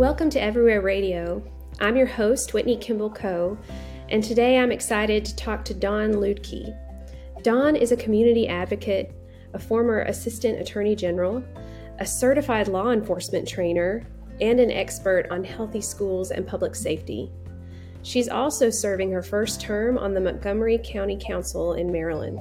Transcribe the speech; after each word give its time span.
Welcome 0.00 0.30
to 0.30 0.40
Everywhere 0.40 0.80
Radio. 0.80 1.42
I'm 1.78 1.94
your 1.94 2.06
host, 2.06 2.54
Whitney 2.54 2.78
Kimball 2.78 3.10
Coe, 3.10 3.58
and 4.08 4.24
today 4.24 4.58
I'm 4.58 4.72
excited 4.72 5.26
to 5.26 5.36
talk 5.36 5.62
to 5.66 5.74
Dawn 5.74 6.14
Luedtke. 6.14 6.74
Dawn 7.42 7.76
is 7.76 7.92
a 7.92 7.98
community 7.98 8.48
advocate, 8.48 9.12
a 9.52 9.58
former 9.58 10.00
assistant 10.04 10.58
attorney 10.58 10.96
general, 10.96 11.44
a 11.98 12.06
certified 12.06 12.66
law 12.66 12.92
enforcement 12.92 13.46
trainer, 13.46 14.06
and 14.40 14.58
an 14.58 14.70
expert 14.70 15.26
on 15.30 15.44
healthy 15.44 15.82
schools 15.82 16.30
and 16.30 16.46
public 16.46 16.74
safety. 16.74 17.30
She's 18.00 18.30
also 18.30 18.70
serving 18.70 19.12
her 19.12 19.22
first 19.22 19.60
term 19.60 19.98
on 19.98 20.14
the 20.14 20.20
Montgomery 20.22 20.80
County 20.82 21.18
Council 21.22 21.74
in 21.74 21.92
Maryland. 21.92 22.40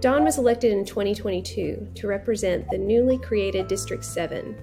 Dawn 0.00 0.22
was 0.22 0.38
elected 0.38 0.70
in 0.70 0.84
2022 0.84 1.88
to 1.92 2.06
represent 2.06 2.70
the 2.70 2.78
newly 2.78 3.18
created 3.18 3.66
District 3.66 4.04
7, 4.04 4.56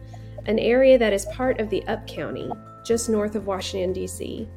an 0.48 0.60
area 0.60 0.98
that 0.98 1.14
is 1.14 1.26
part 1.26 1.60
of 1.60 1.70
the 1.70 1.86
Up 1.88 2.08
County, 2.08 2.50
just 2.86 3.10
north 3.10 3.36
of 3.36 3.48
Washington, 3.48 3.94
D.C. 3.94 4.48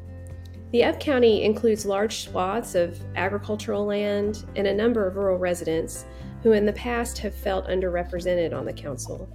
The 0.71 0.85
Up 0.85 1.01
County 1.01 1.43
includes 1.43 1.85
large 1.85 2.21
swaths 2.25 2.77
of 2.77 3.01
agricultural 3.17 3.85
land 3.85 4.45
and 4.55 4.69
a 4.69 4.75
number 4.75 5.07
of 5.07 5.17
rural 5.17 5.37
residents 5.37 6.07
who 6.45 6.53
in 6.53 6.65
the 6.65 6.73
past 6.73 7.19
have 7.19 7.35
felt 7.35 7.67
underrepresented 7.67 8.57
on 8.57 8.65
the 8.65 8.73
council. 8.73 9.29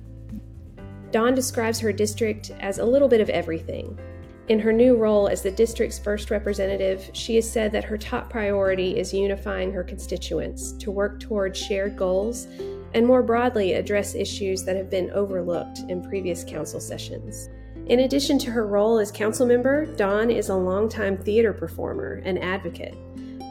Dawn 1.11 1.35
describes 1.35 1.79
her 1.79 1.91
district 1.91 2.51
as 2.61 2.79
a 2.79 2.85
little 2.85 3.09
bit 3.09 3.21
of 3.21 3.29
everything. 3.29 3.99
In 4.47 4.59
her 4.59 4.71
new 4.71 4.95
role 4.95 5.27
as 5.27 5.41
the 5.41 5.51
district's 5.51 5.99
first 5.99 6.31
representative, 6.31 7.09
she 7.13 7.35
has 7.35 7.49
said 7.49 7.71
that 7.71 7.83
her 7.83 7.97
top 7.97 8.29
priority 8.29 8.97
is 8.97 9.13
unifying 9.13 9.71
her 9.71 9.83
constituents 9.83 10.71
to 10.73 10.91
work 10.91 11.19
toward 11.19 11.57
shared 11.57 11.97
goals 11.97 12.47
and 12.93 13.05
more 13.05 13.23
broadly 13.23 13.73
address 13.73 14.15
issues 14.15 14.63
that 14.63 14.75
have 14.75 14.89
been 14.89 15.11
overlooked 15.11 15.79
in 15.89 16.07
previous 16.07 16.43
council 16.43 16.79
sessions. 16.79 17.49
In 17.87 17.99
addition 17.99 18.39
to 18.39 18.51
her 18.51 18.65
role 18.65 18.97
as 18.97 19.11
council 19.11 19.45
member, 19.45 19.85
Dawn 19.85 20.31
is 20.31 20.49
a 20.49 20.55
longtime 20.55 21.17
theater 21.17 21.53
performer 21.53 22.21
and 22.25 22.41
advocate. 22.43 22.95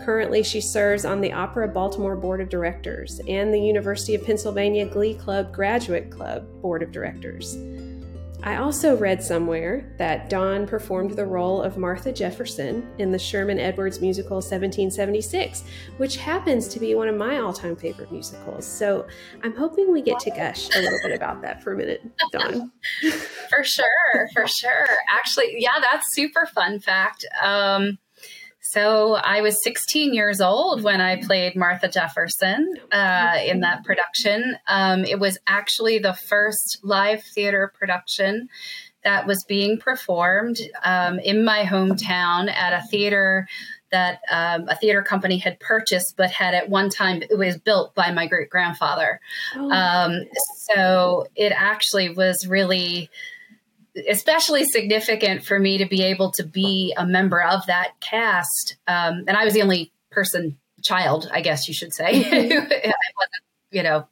Currently, 0.04 0.42
she 0.42 0.60
serves 0.60 1.04
on 1.04 1.20
the 1.20 1.32
Opera 1.32 1.68
Baltimore 1.68 2.16
Board 2.16 2.40
of 2.40 2.48
Directors 2.48 3.20
and 3.28 3.54
the 3.54 3.60
University 3.60 4.14
of 4.14 4.24
Pennsylvania 4.24 4.86
Glee 4.86 5.14
Club 5.14 5.52
Graduate 5.52 6.10
Club 6.10 6.46
Board 6.60 6.82
of 6.82 6.92
Directors. 6.92 7.56
I 8.44 8.56
also 8.56 8.94
read 8.94 9.22
somewhere 9.22 9.90
that 9.96 10.28
Dawn 10.28 10.66
performed 10.66 11.12
the 11.12 11.24
role 11.24 11.62
of 11.62 11.78
Martha 11.78 12.12
Jefferson 12.12 12.86
in 12.98 13.10
the 13.10 13.18
Sherman 13.18 13.58
Edwards 13.58 14.02
musical 14.02 14.36
1776, 14.36 15.64
which 15.96 16.18
happens 16.18 16.68
to 16.68 16.78
be 16.78 16.94
one 16.94 17.08
of 17.08 17.16
my 17.16 17.38
all 17.38 17.54
time 17.54 17.74
favorite 17.74 18.12
musicals. 18.12 18.66
So 18.66 19.06
I'm 19.42 19.56
hoping 19.56 19.90
we 19.90 20.02
get 20.02 20.18
to 20.20 20.30
gush 20.30 20.68
a 20.76 20.78
little 20.78 20.98
bit 21.02 21.16
about 21.16 21.40
that 21.40 21.62
for 21.62 21.72
a 21.72 21.76
minute, 21.78 22.02
Dawn. 22.32 22.70
for 23.48 23.64
sure, 23.64 24.28
for 24.34 24.46
sure. 24.46 24.88
Actually, 25.10 25.56
yeah, 25.56 25.80
that's 25.80 26.14
super 26.14 26.44
fun 26.54 26.80
fact. 26.80 27.24
Um, 27.42 27.96
so 28.74 29.14
I 29.14 29.40
was 29.40 29.62
16 29.62 30.14
years 30.14 30.40
old 30.40 30.82
when 30.82 31.00
I 31.00 31.22
played 31.22 31.54
Martha 31.54 31.86
Jefferson 31.86 32.74
uh, 32.90 33.38
in 33.46 33.60
that 33.60 33.84
production. 33.84 34.56
Um, 34.66 35.04
it 35.04 35.20
was 35.20 35.38
actually 35.46 36.00
the 36.00 36.12
first 36.12 36.80
live 36.82 37.22
theater 37.22 37.72
production 37.78 38.48
that 39.04 39.28
was 39.28 39.44
being 39.44 39.78
performed 39.78 40.56
um, 40.82 41.20
in 41.20 41.44
my 41.44 41.62
hometown 41.62 42.52
at 42.52 42.72
a 42.72 42.84
theater 42.88 43.46
that 43.92 44.18
um, 44.28 44.68
a 44.68 44.74
theater 44.74 45.02
company 45.02 45.38
had 45.38 45.60
purchased, 45.60 46.16
but 46.16 46.32
had 46.32 46.52
at 46.52 46.68
one 46.68 46.88
time 46.90 47.22
it 47.22 47.38
was 47.38 47.56
built 47.56 47.94
by 47.94 48.10
my 48.10 48.26
great 48.26 48.50
grandfather. 48.50 49.20
Oh. 49.54 49.70
Um, 49.70 50.22
so 50.56 51.28
it 51.36 51.52
actually 51.54 52.08
was 52.08 52.44
really 52.48 53.08
especially 54.08 54.64
significant 54.64 55.44
for 55.44 55.58
me 55.58 55.78
to 55.78 55.86
be 55.86 56.02
able 56.02 56.32
to 56.32 56.44
be 56.44 56.94
a 56.96 57.06
member 57.06 57.42
of 57.42 57.66
that 57.66 57.92
cast. 58.00 58.76
Um, 58.86 59.24
and 59.26 59.36
I 59.36 59.44
was 59.44 59.54
the 59.54 59.62
only 59.62 59.92
person, 60.10 60.58
child, 60.82 61.28
I 61.32 61.40
guess 61.40 61.68
you 61.68 61.74
should 61.74 61.92
say. 61.92 62.06
I 62.14 62.46
wasn't, 62.46 63.42
you 63.70 63.82
know, 63.82 64.06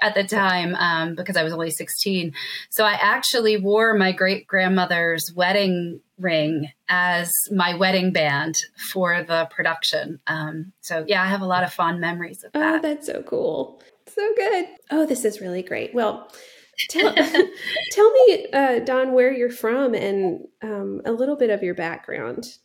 at 0.00 0.14
the 0.14 0.24
time 0.24 0.74
um, 0.74 1.14
because 1.14 1.36
I 1.36 1.42
was 1.42 1.52
only 1.52 1.70
16. 1.70 2.32
So 2.70 2.84
I 2.84 2.92
actually 2.92 3.56
wore 3.56 3.94
my 3.94 4.12
great 4.12 4.46
grandmother's 4.46 5.32
wedding 5.34 6.00
ring 6.18 6.70
as 6.88 7.30
my 7.50 7.74
wedding 7.74 8.12
band 8.12 8.56
for 8.92 9.22
the 9.22 9.48
production. 9.50 10.20
Um, 10.26 10.72
so 10.80 11.04
yeah, 11.06 11.22
I 11.22 11.26
have 11.26 11.42
a 11.42 11.46
lot 11.46 11.64
of 11.64 11.72
fond 11.72 12.00
memories 12.00 12.44
of 12.44 12.52
oh, 12.54 12.60
that. 12.60 12.74
Oh, 12.76 12.80
that's 12.80 13.06
so 13.06 13.22
cool. 13.22 13.82
So 14.06 14.34
good. 14.36 14.66
Oh, 14.90 15.06
this 15.06 15.24
is 15.24 15.40
really 15.40 15.62
great. 15.62 15.94
Well, 15.94 16.30
tell, 16.88 17.14
tell 17.92 18.12
me, 18.12 18.46
uh, 18.52 18.78
Dawn, 18.80 19.12
where 19.12 19.32
you're 19.32 19.50
from 19.50 19.94
and 19.94 20.46
um, 20.62 21.00
a 21.04 21.12
little 21.12 21.36
bit 21.36 21.50
of 21.50 21.62
your 21.62 21.74
background. 21.74 22.58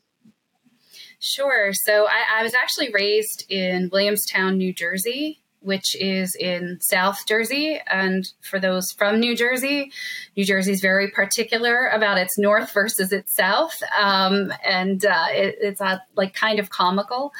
Sure. 1.20 1.74
So 1.74 2.06
I, 2.06 2.40
I, 2.40 2.44
was 2.44 2.54
actually 2.54 2.90
raised 2.94 3.46
in 3.50 3.90
Williamstown, 3.92 4.58
New 4.58 4.72
Jersey, 4.72 5.42
which 5.62 5.96
is 5.96 6.36
in 6.36 6.78
South 6.80 7.26
Jersey. 7.28 7.80
And 7.88 8.32
for 8.42 8.60
those 8.60 8.92
from 8.92 9.20
New 9.20 9.36
Jersey, 9.36 9.92
New 10.36 10.46
Jersey 10.46 10.74
is 10.74 10.82
very 10.82 11.10
particular 11.10 11.88
about 11.88 12.20
its 12.20 12.38
north 12.38 12.72
versus 12.72 13.12
its 13.12 13.36
south. 13.36 13.82
Um, 14.00 14.54
and 14.64 15.04
uh, 15.04 15.26
it, 15.32 15.58
it's 15.60 15.82
uh, 15.82 15.98
like 16.16 16.34
kind 16.36 16.60
of 16.60 16.70
comical. 16.70 17.34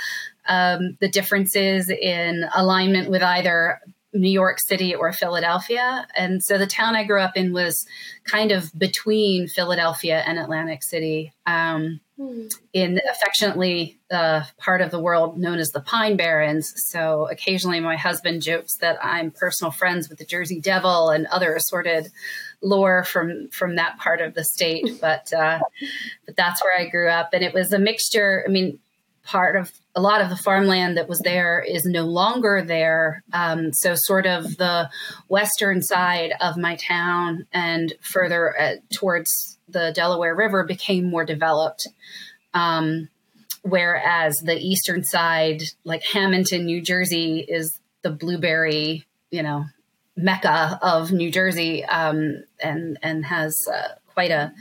Um, 0.50 0.98
the 1.02 1.10
differences 1.10 1.90
in 1.90 2.46
alignment 2.56 3.10
with 3.10 3.22
either 3.22 3.82
New 4.20 4.30
York 4.30 4.58
City 4.60 4.96
or 4.96 5.12
Philadelphia. 5.14 6.08
And 6.16 6.44
so 6.44 6.58
the 6.58 6.68
town 6.68 6.96
I 6.96 7.04
grew 7.04 7.22
up 7.22 7.38
in 7.38 7.54
was 7.54 7.86
kind 8.26 8.52
of 8.52 8.72
between 8.78 9.48
Philadelphia 9.48 10.24
and 10.26 10.38
Atlantic 10.38 10.84
City, 10.84 11.34
um, 11.46 12.00
mm. 12.20 12.52
in 12.74 13.00
affectionately 13.10 14.00
uh, 14.12 14.44
part 14.58 14.82
of 14.82 14.92
the 14.92 15.00
world 15.00 15.38
known 15.38 15.60
as 15.60 15.70
the 15.70 15.82
Pine 15.82 16.18
Barrens. 16.18 16.74
So 16.88 17.28
occasionally 17.30 17.80
my 17.80 17.96
husband 17.96 18.42
jokes 18.42 18.76
that 18.78 18.98
I'm 19.04 19.32
personal 19.32 19.72
friends 19.72 20.10
with 20.10 20.20
the 20.20 20.26
Jersey 20.26 20.60
Devil 20.60 21.10
and 21.10 21.28
other 21.28 21.56
assorted 21.56 22.12
lore 22.62 23.04
from 23.04 23.50
from 23.52 23.76
that 23.76 23.98
part 24.00 24.22
of 24.22 24.34
the 24.34 24.44
state. 24.44 24.86
But 25.02 25.32
uh, 25.32 25.60
but 26.26 26.36
that's 26.36 26.62
where 26.64 26.78
I 26.78 26.90
grew 26.90 27.08
up, 27.10 27.30
and 27.32 27.44
it 27.44 27.54
was 27.54 27.72
a 27.72 27.80
mixture. 27.80 28.44
I 28.46 28.52
mean, 28.52 28.80
part 29.28 29.58
of 29.58 29.72
a 29.94 30.02
lot 30.02 30.22
of 30.22 30.30
the 30.30 30.38
farmland 30.38 30.98
that 30.98 31.10
was 31.10 31.20
there 31.20 31.60
is 31.60 31.86
no 31.86 32.06
longer 32.06 32.64
there. 32.66 33.24
Um, 33.34 33.74
so, 33.74 33.94
sort 33.94 34.26
of 34.26 34.58
the 34.58 34.90
western 35.28 35.82
side 35.82 36.34
of 36.40 36.58
my 36.58 36.76
town 36.78 37.46
and 37.52 37.94
further 38.02 38.60
uh, 38.60 38.76
towards 38.94 39.58
the 39.68 39.92
Delaware 39.94 40.34
River 40.34 40.64
became 40.64 41.10
more 41.10 41.26
developed. 41.26 41.88
Um, 42.54 43.10
whereas 43.64 44.40
the 44.40 44.58
eastern 44.58 45.04
side, 45.04 45.64
like 45.84 46.04
Hammonton, 46.04 46.66
New 46.66 46.82
Jersey, 46.82 47.46
is 47.48 47.80
the 48.02 48.12
blueberry, 48.12 49.06
you 49.30 49.44
know, 49.44 49.66
mecca 50.16 50.80
of 50.82 51.12
New 51.12 51.32
Jersey, 51.32 51.84
um, 51.84 52.44
and 52.64 52.98
and 53.04 53.26
has 53.26 53.68
uh, 53.68 53.96
quite 54.18 54.32
a 54.32 54.52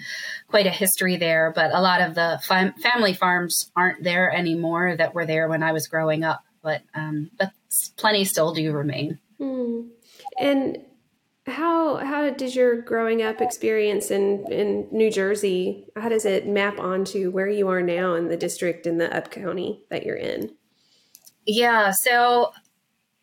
quite 0.48 0.66
a 0.66 0.70
history 0.70 1.16
there. 1.16 1.50
But 1.54 1.72
a 1.72 1.80
lot 1.80 2.02
of 2.02 2.14
the 2.14 2.38
fam- 2.46 2.74
family 2.74 3.14
farms 3.14 3.72
aren't 3.74 4.04
there 4.04 4.30
anymore 4.30 4.94
that 4.94 5.14
were 5.14 5.24
there 5.24 5.48
when 5.48 5.62
I 5.62 5.72
was 5.72 5.88
growing 5.88 6.24
up. 6.24 6.44
But 6.62 6.82
um, 6.94 7.30
but 7.38 7.52
plenty 7.96 8.26
still 8.26 8.52
do 8.52 8.70
remain. 8.70 9.18
Hmm. 9.38 9.88
And 10.38 10.84
how 11.46 11.96
how 11.96 12.28
did 12.28 12.54
your 12.54 12.82
growing 12.82 13.22
up 13.22 13.40
experience 13.40 14.10
in 14.10 14.44
in 14.52 14.88
New 14.92 15.10
Jersey? 15.10 15.86
How 15.96 16.10
does 16.10 16.26
it 16.26 16.46
map 16.46 16.78
onto 16.78 17.30
where 17.30 17.48
you 17.48 17.68
are 17.68 17.82
now 17.82 18.12
in 18.12 18.28
the 18.28 18.36
district 18.36 18.86
in 18.86 18.98
the 18.98 19.16
up 19.16 19.30
county 19.30 19.84
that 19.88 20.04
you're 20.04 20.16
in? 20.16 20.54
Yeah, 21.46 21.92
so 21.92 22.52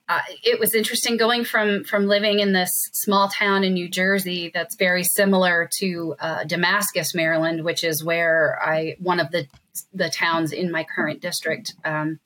uh, 0.09 0.19
it 0.44 0.59
was 0.59 0.75
interesting 0.75 1.16
going 1.16 1.46
from 1.46 1.84
from 1.86 2.08
living 2.08 2.40
in 2.40 2.52
this 2.52 2.72
small 2.92 3.30
town 3.30 3.63
in 3.63 3.74
New 3.74 3.89
Jersey 3.89 4.51
that's 4.54 4.75
very 4.75 5.04
similar 5.04 5.69
to 5.80 6.16
uh, 6.19 6.44
Damascus, 6.44 7.16
Maryland, 7.16 7.63
which 7.63 7.83
is 7.83 8.04
where 8.04 8.60
I 8.62 8.95
one 9.00 9.19
of 9.19 9.31
the 9.31 9.48
the 9.94 10.10
towns 10.10 10.51
in 10.51 10.72
my 10.72 10.83
current 10.83 11.22
district. 11.22 11.74
Um, 11.86 12.19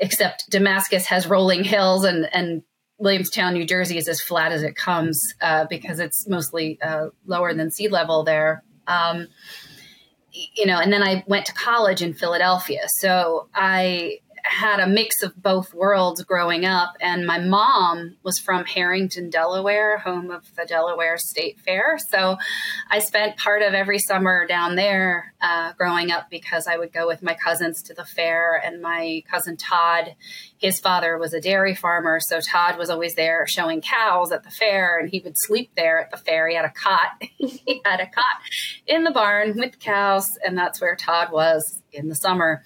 except 0.00 0.48
Damascus 0.50 1.06
has 1.06 1.26
rolling 1.26 1.64
hills 1.64 2.04
and 2.04 2.28
and 2.32 2.62
Williamstown, 2.98 3.54
New 3.54 3.66
Jersey, 3.66 3.98
is 3.98 4.08
as 4.08 4.20
flat 4.20 4.52
as 4.52 4.62
it 4.62 4.76
comes 4.76 5.34
uh, 5.42 5.66
because 5.68 5.98
it's 5.98 6.28
mostly 6.28 6.80
uh, 6.80 7.08
lower 7.26 7.52
than 7.52 7.70
sea 7.70 7.88
level 7.88 8.22
there. 8.22 8.62
Um, 8.86 9.26
you 10.30 10.66
know, 10.66 10.78
and 10.78 10.92
then 10.92 11.02
I 11.02 11.24
went 11.26 11.46
to 11.46 11.52
college 11.52 12.00
in 12.00 12.14
Philadelphia, 12.14 12.82
so 12.86 13.48
I 13.54 14.20
had 14.46 14.80
a 14.80 14.86
mix 14.86 15.22
of 15.22 15.40
both 15.42 15.74
worlds 15.74 16.22
growing 16.22 16.64
up. 16.64 16.94
And 17.00 17.26
my 17.26 17.38
mom 17.38 18.16
was 18.22 18.38
from 18.38 18.64
Harrington, 18.64 19.30
Delaware, 19.30 19.98
home 19.98 20.30
of 20.30 20.54
the 20.56 20.64
Delaware 20.64 21.18
State 21.18 21.60
Fair. 21.60 21.98
So 22.10 22.36
I 22.90 23.00
spent 23.00 23.36
part 23.36 23.62
of 23.62 23.74
every 23.74 23.98
summer 23.98 24.46
down 24.46 24.76
there 24.76 25.34
uh, 25.40 25.72
growing 25.74 26.10
up 26.10 26.30
because 26.30 26.66
I 26.66 26.76
would 26.76 26.92
go 26.92 27.06
with 27.06 27.22
my 27.22 27.34
cousins 27.34 27.82
to 27.84 27.94
the 27.94 28.04
fair. 28.04 28.60
And 28.64 28.80
my 28.80 29.22
cousin 29.30 29.56
Todd, 29.56 30.14
his 30.58 30.80
father 30.80 31.18
was 31.18 31.34
a 31.34 31.40
dairy 31.40 31.74
farmer. 31.74 32.20
So 32.20 32.40
Todd 32.40 32.78
was 32.78 32.90
always 32.90 33.14
there 33.14 33.46
showing 33.46 33.80
cows 33.80 34.32
at 34.32 34.44
the 34.44 34.50
fair, 34.50 34.98
and 34.98 35.10
he 35.10 35.20
would 35.20 35.36
sleep 35.36 35.70
there 35.76 36.00
at 36.00 36.10
the 36.10 36.16
fair. 36.16 36.48
He 36.48 36.56
had 36.56 36.64
a 36.64 36.70
cot. 36.70 37.10
he 37.20 37.80
had 37.84 38.00
a 38.00 38.06
cot 38.06 38.24
in 38.86 39.04
the 39.04 39.10
barn 39.10 39.54
with 39.56 39.78
cows, 39.78 40.38
and 40.44 40.56
that's 40.56 40.80
where 40.80 40.96
Todd 40.96 41.32
was 41.32 41.82
in 41.92 42.08
the 42.08 42.14
summer. 42.14 42.62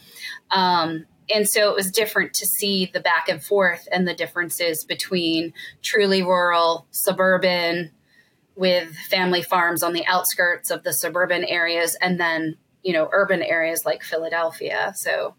Um, 0.51 1.07
and 1.33 1.49
so 1.49 1.71
it 1.71 1.77
was 1.77 1.91
different 1.91 2.35
to 2.35 2.47
see 2.47 2.91
the 2.93 3.01
back 3.01 3.29
and 3.29 3.43
forth 3.43 3.87
and 3.91 4.07
the 4.07 4.15
differences 4.15 4.85
between 4.85 5.53
truly 5.83 6.23
rural, 6.23 6.87
suburban, 6.91 7.93
with 8.57 8.95
family 8.95 9.43
farms 9.43 9.83
on 9.83 9.93
the 9.93 10.05
outskirts 10.07 10.71
of 10.71 10.83
the 10.83 10.93
suburban 10.93 11.45
areas, 11.45 11.97
and 12.01 12.21
then 12.21 12.57
you 12.83 12.93
know 12.93 13.09
urban 13.13 13.43
areas 13.43 13.85
like 13.85 14.03
Philadelphia. 14.03 14.93
So, 14.97 15.35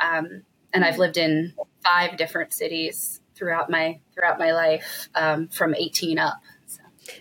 um, 0.00 0.42
and 0.72 0.84
I've 0.84 0.98
lived 0.98 1.16
in 1.16 1.54
five 1.82 2.16
different 2.16 2.52
cities 2.52 3.20
throughout 3.34 3.70
my 3.70 4.00
throughout 4.14 4.38
my 4.38 4.52
life 4.52 5.08
um, 5.14 5.48
from 5.48 5.74
18 5.74 6.18
up. 6.18 6.34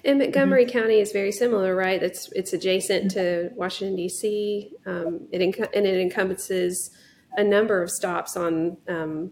And 0.04 0.18
Montgomery 0.18 0.66
mm-hmm. 0.66 0.80
County 0.80 1.00
is 1.00 1.12
very 1.12 1.32
similar, 1.32 1.76
right? 1.76 2.02
It's 2.02 2.32
it's 2.34 2.54
adjacent 2.54 3.12
to 3.12 3.52
Washington 3.56 3.96
D.C. 3.96 4.72
Um, 4.86 5.28
it 5.32 5.40
enc- 5.40 5.70
and 5.76 5.86
it 5.86 6.00
encompasses 6.00 6.90
a 7.38 7.44
number 7.44 7.82
of 7.82 7.90
stops 7.90 8.38
on 8.38 8.78
um, 8.88 9.32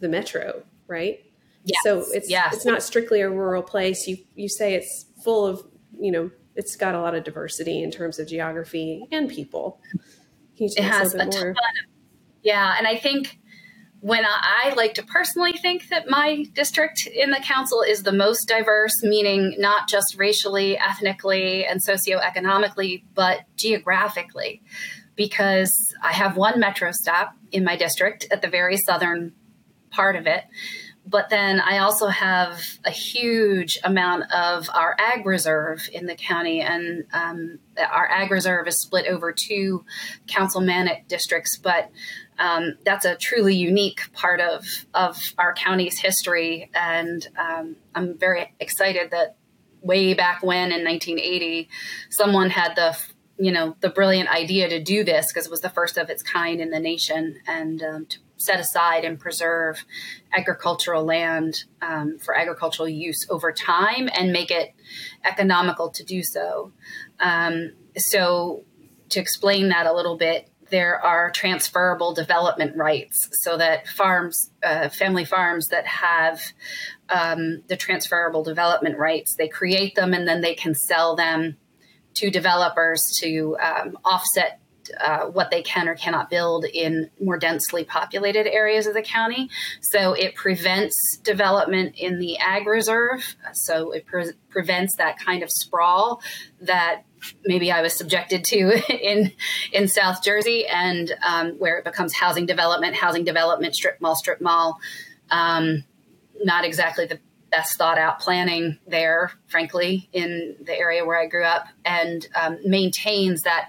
the 0.00 0.08
metro, 0.08 0.62
right? 0.86 1.20
Yes. 1.64 1.80
So 1.82 2.04
it's 2.12 2.30
yes. 2.30 2.54
it's 2.54 2.66
not 2.66 2.82
strictly 2.82 3.20
a 3.20 3.30
rural 3.30 3.62
place. 3.62 4.06
You 4.06 4.18
you 4.34 4.48
say 4.48 4.74
it's 4.74 5.06
full 5.22 5.46
of 5.46 5.62
you 5.98 6.12
know 6.12 6.30
it's 6.56 6.76
got 6.76 6.94
a 6.94 7.00
lot 7.00 7.14
of 7.14 7.24
diversity 7.24 7.82
in 7.82 7.90
terms 7.90 8.18
of 8.18 8.28
geography 8.28 9.06
and 9.10 9.28
people. 9.28 9.80
it 10.58 10.82
has 10.82 11.14
a, 11.14 11.18
a 11.18 11.26
ton. 11.26 11.48
Of, 11.48 11.56
yeah, 12.42 12.74
and 12.78 12.86
I 12.86 12.96
think 12.96 13.38
when 14.00 14.26
I, 14.26 14.64
I, 14.66 14.74
like 14.74 14.92
to 14.94 15.02
personally 15.02 15.54
think 15.54 15.88
that 15.88 16.10
my 16.10 16.44
district 16.52 17.06
in 17.06 17.30
the 17.30 17.40
council 17.40 17.80
is 17.80 18.02
the 18.02 18.12
most 18.12 18.46
diverse, 18.46 19.02
meaning 19.02 19.54
not 19.56 19.88
just 19.88 20.16
racially, 20.18 20.76
ethnically, 20.76 21.64
and 21.64 21.80
socioeconomically, 21.82 23.02
but 23.14 23.44
geographically, 23.56 24.62
because 25.16 25.72
I 26.02 26.12
have 26.12 26.36
one 26.36 26.60
metro 26.60 26.90
stop 26.92 27.34
in 27.54 27.64
my 27.64 27.76
district 27.76 28.26
at 28.30 28.42
the 28.42 28.48
very 28.48 28.76
southern 28.76 29.32
part 29.90 30.16
of 30.16 30.26
it. 30.26 30.44
But 31.06 31.28
then 31.28 31.60
I 31.60 31.78
also 31.78 32.08
have 32.08 32.60
a 32.84 32.90
huge 32.90 33.78
amount 33.84 34.32
of 34.32 34.68
our 34.72 34.96
ag 34.98 35.26
reserve 35.26 35.88
in 35.92 36.06
the 36.06 36.14
county, 36.14 36.62
and 36.62 37.04
um, 37.12 37.58
our 37.78 38.10
ag 38.10 38.30
reserve 38.30 38.66
is 38.66 38.80
split 38.80 39.06
over 39.06 39.32
two 39.32 39.84
councilmanic 40.26 41.06
districts. 41.06 41.58
But 41.58 41.90
um, 42.38 42.78
that's 42.84 43.04
a 43.04 43.16
truly 43.16 43.54
unique 43.54 44.12
part 44.14 44.40
of 44.40 44.64
of 44.94 45.34
our 45.36 45.52
county's 45.52 46.00
history, 46.00 46.70
and 46.74 47.26
um, 47.38 47.76
I'm 47.94 48.18
very 48.18 48.54
excited 48.58 49.10
that 49.10 49.36
way 49.82 50.14
back 50.14 50.42
when 50.42 50.72
in 50.72 50.82
1980, 50.84 51.68
someone 52.08 52.48
had 52.48 52.74
the 52.76 52.96
you 53.38 53.52
know 53.52 53.76
the 53.80 53.90
brilliant 53.90 54.28
idea 54.28 54.68
to 54.68 54.82
do 54.82 55.04
this 55.04 55.32
because 55.32 55.46
it 55.46 55.50
was 55.50 55.60
the 55.60 55.70
first 55.70 55.98
of 55.98 56.10
its 56.10 56.22
kind 56.22 56.60
in 56.60 56.70
the 56.70 56.80
nation, 56.80 57.36
and 57.46 57.82
um, 57.82 58.06
to 58.06 58.18
set 58.36 58.60
aside 58.60 59.04
and 59.04 59.18
preserve 59.18 59.84
agricultural 60.36 61.04
land 61.04 61.64
um, 61.82 62.18
for 62.18 62.36
agricultural 62.36 62.88
use 62.88 63.26
over 63.30 63.52
time 63.52 64.08
and 64.14 64.32
make 64.32 64.50
it 64.50 64.74
economical 65.24 65.90
to 65.90 66.04
do 66.04 66.22
so. 66.22 66.72
Um, 67.20 67.72
so 67.96 68.64
to 69.10 69.20
explain 69.20 69.68
that 69.68 69.86
a 69.86 69.92
little 69.92 70.16
bit 70.16 70.50
there 70.70 70.98
are 71.04 71.30
transferable 71.30 72.14
development 72.14 72.76
rights 72.76 73.28
so 73.32 73.56
that 73.56 73.86
farms, 73.86 74.50
uh, 74.62 74.88
family 74.88 75.24
farms 75.24 75.68
that 75.68 75.86
have 75.86 76.40
um, 77.10 77.62
the 77.68 77.76
transferable 77.76 78.42
development 78.42 78.98
rights, 78.98 79.36
they 79.36 79.46
create 79.46 79.94
them 79.94 80.14
and 80.14 80.26
then 80.26 80.40
they 80.40 80.54
can 80.54 80.74
sell 80.74 81.14
them 81.14 81.56
to 82.14 82.30
developers 82.30 83.02
to 83.20 83.56
um, 83.58 83.98
offset 84.04 84.60
uh, 85.00 85.26
what 85.26 85.50
they 85.50 85.62
can 85.62 85.88
or 85.88 85.94
cannot 85.94 86.30
build 86.30 86.64
in 86.64 87.10
more 87.20 87.38
densely 87.38 87.84
populated 87.84 88.46
areas 88.46 88.86
of 88.86 88.94
the 88.94 89.02
county. 89.02 89.48
So 89.80 90.12
it 90.12 90.34
prevents 90.34 91.18
development 91.22 91.94
in 91.96 92.18
the 92.18 92.38
ag 92.38 92.66
reserve. 92.66 93.36
So 93.52 93.92
it 93.92 94.06
pre- 94.06 94.32
prevents 94.50 94.96
that 94.96 95.18
kind 95.18 95.42
of 95.42 95.50
sprawl 95.50 96.20
that 96.60 97.02
maybe 97.44 97.72
I 97.72 97.82
was 97.82 97.94
subjected 97.94 98.44
to 98.44 98.82
in 99.12 99.32
in 99.72 99.88
South 99.88 100.22
Jersey, 100.22 100.66
and 100.66 101.14
um, 101.26 101.52
where 101.52 101.78
it 101.78 101.84
becomes 101.84 102.14
housing 102.14 102.46
development, 102.46 102.94
housing 102.94 103.24
development, 103.24 103.74
strip 103.74 104.00
mall, 104.00 104.16
strip 104.16 104.40
mall. 104.40 104.78
Um, 105.30 105.84
not 106.42 106.64
exactly 106.64 107.06
the 107.06 107.18
best 107.54 107.78
thought 107.78 107.98
out 107.98 108.18
planning 108.18 108.78
there, 108.86 109.30
frankly, 109.46 110.08
in 110.12 110.56
the 110.60 110.76
area 110.76 111.04
where 111.04 111.20
I 111.20 111.26
grew 111.26 111.44
up, 111.44 111.66
and 111.84 112.26
um, 112.34 112.58
maintains 112.64 113.42
that 113.42 113.68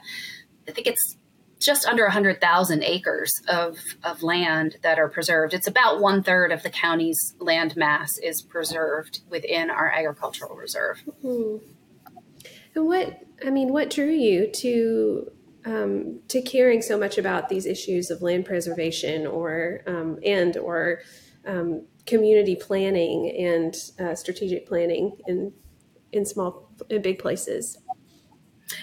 I 0.67 0.71
think 0.71 0.87
it's 0.87 1.17
just 1.59 1.85
under 1.85 2.03
100,000 2.03 2.83
acres 2.83 3.31
of, 3.47 3.77
of 4.03 4.23
land 4.23 4.77
that 4.81 4.97
are 4.97 5.07
preserved. 5.07 5.53
It's 5.53 5.67
about 5.67 6.01
one 6.01 6.23
third 6.23 6.51
of 6.51 6.63
the 6.63 6.69
county's 6.69 7.35
land 7.39 7.75
mass 7.75 8.17
is 8.17 8.41
preserved 8.41 9.21
within 9.29 9.69
our 9.69 9.89
agricultural 9.89 10.55
reserve. 10.55 11.03
Mm-hmm. 11.23 11.65
And 12.75 12.85
what, 12.85 13.19
I 13.45 13.51
mean, 13.51 13.71
what 13.71 13.89
drew 13.89 14.11
you 14.11 14.51
to 14.51 15.31
um, 15.65 16.19
to 16.27 16.43
caring 16.43 16.83
so 16.83 16.95
much 16.95 17.17
about 17.17 17.49
these 17.49 17.65
issues 17.65 18.11
of 18.11 18.21
land 18.21 18.45
preservation 18.45 19.25
or 19.25 19.81
um, 19.87 20.19
and 20.23 20.57
or 20.57 20.99
um, 21.47 21.85
community 22.06 22.56
planning 22.56 23.34
and 23.38 23.75
uh, 24.00 24.16
strategic 24.16 24.68
planning 24.68 25.18
in 25.28 25.54
in 26.12 26.25
small 26.25 26.69
in 26.90 27.02
big 27.02 27.19
places 27.19 27.78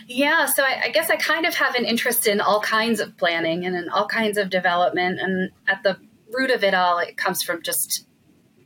yeah, 0.07 0.47
so 0.47 0.63
I, 0.63 0.83
I, 0.85 0.89
guess 0.91 1.11
I 1.11 1.17
kind 1.17 1.47
of 1.47 1.55
have 1.57 1.75
an 1.75 1.85
interest 1.85 2.27
in 2.27 2.41
all 2.41 2.61
kinds 2.61 3.01
of 3.01 3.17
planning 3.17 3.65
and 3.65 3.75
in 3.75 3.89
all 3.89 4.07
kinds 4.07 4.39
of 4.39 4.51
development. 4.51 5.19
And 5.21 5.51
at 5.67 5.83
the 5.83 5.99
root 6.33 6.51
of 6.51 6.63
it 6.63 6.75
all, 6.75 6.99
it 6.99 7.17
comes 7.17 7.43
from 7.43 7.63
just 7.63 8.07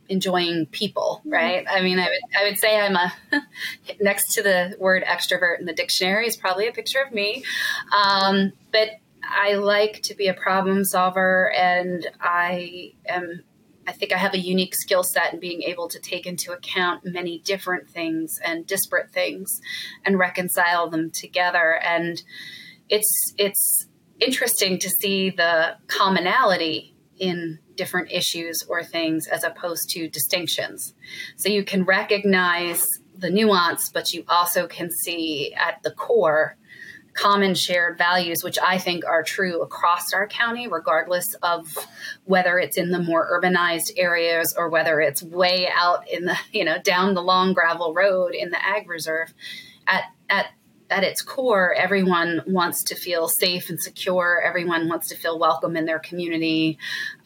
enjoying 0.09 0.67
people, 0.67 1.21
mm-hmm. 1.21 1.33
right? 1.33 1.65
Mm-hmm. 1.65 1.75
I 1.75 1.81
mean, 1.81 1.99
I 1.99 2.05
would, 2.05 2.39
I 2.39 2.43
would 2.43 2.59
say 2.59 2.79
I'm 2.79 2.95
a, 2.95 3.13
next 4.01 4.33
to 4.33 4.43
the 4.43 4.75
word 4.79 5.03
extrovert 5.03 5.59
in 5.59 5.65
the 5.65 5.73
dictionary 5.73 6.27
is 6.27 6.37
probably 6.37 6.67
a 6.67 6.71
picture 6.71 7.01
of 7.01 7.11
me. 7.13 7.43
Um, 7.95 8.53
but 8.71 8.89
I 9.23 9.55
like 9.55 10.03
to 10.03 10.15
be 10.15 10.27
a 10.27 10.33
problem 10.33 10.85
solver 10.85 11.51
and 11.53 12.07
I 12.21 12.93
am 13.07 13.43
I 13.87 13.93
think 13.93 14.11
I 14.11 14.17
have 14.17 14.33
a 14.33 14.39
unique 14.39 14.75
skill 14.75 15.03
set 15.03 15.33
in 15.33 15.39
being 15.39 15.63
able 15.63 15.87
to 15.87 15.99
take 15.99 16.27
into 16.27 16.51
account 16.51 17.05
many 17.05 17.39
different 17.39 17.89
things 17.89 18.39
and 18.45 18.67
disparate 18.67 19.11
things 19.11 19.61
and 20.05 20.19
reconcile 20.19 20.89
them 20.89 21.09
together. 21.09 21.79
And 21.81 22.21
it's 22.89 23.33
it's 23.37 23.87
interesting 24.19 24.77
to 24.79 24.89
see 24.89 25.29
the 25.29 25.77
commonality 25.87 26.95
in 27.17 27.59
different 27.75 28.11
issues 28.11 28.63
or 28.67 28.83
things 28.83 29.27
as 29.27 29.43
opposed 29.43 29.89
to 29.91 30.09
distinctions. 30.09 30.93
So 31.37 31.49
you 31.49 31.63
can 31.63 31.83
recognize 31.83 32.85
the 33.15 33.29
nuance, 33.29 33.89
but 33.89 34.13
you 34.13 34.23
also 34.27 34.67
can 34.67 34.91
see 34.91 35.53
at 35.53 35.81
the 35.83 35.91
core 35.91 36.57
common 37.17 37.55
shared 37.55 37.97
values, 37.97 38.43
which 38.43 38.57
I 38.63 38.77
think 38.77 39.03
are 39.05 39.23
true 39.23 39.61
across 39.61 40.13
our 40.13 40.27
county, 40.27 40.67
regardless 40.67 41.33
of 41.41 41.67
whether 42.25 42.59
it's 42.59 42.77
in 42.77 42.91
the 42.91 43.01
more 43.01 43.27
urbanized 43.41 43.91
areas 43.97 44.53
or 44.57 44.69
whether 44.69 45.01
it's 45.01 45.23
way 45.23 45.67
out 45.75 46.07
in 46.07 46.25
the, 46.25 46.37
you 46.51 46.63
know, 46.63 46.77
down 46.81 47.15
the 47.15 47.23
long 47.23 47.53
gravel 47.53 47.93
road 47.93 48.33
in 48.33 48.51
the 48.51 48.63
ag 48.63 48.87
reserve. 48.87 49.33
At, 49.87 50.03
at, 50.29 50.47
at 50.89 51.03
its 51.03 51.21
core, 51.21 51.73
everyone 51.73 52.41
wants 52.45 52.83
to 52.83 52.95
feel 52.95 53.27
safe 53.27 53.69
and 53.69 53.81
secure. 53.81 54.41
Everyone 54.45 54.87
wants 54.87 55.09
to 55.09 55.15
feel 55.15 55.39
welcome 55.39 55.75
in 55.75 55.85
their 55.85 55.99
community. 55.99 56.77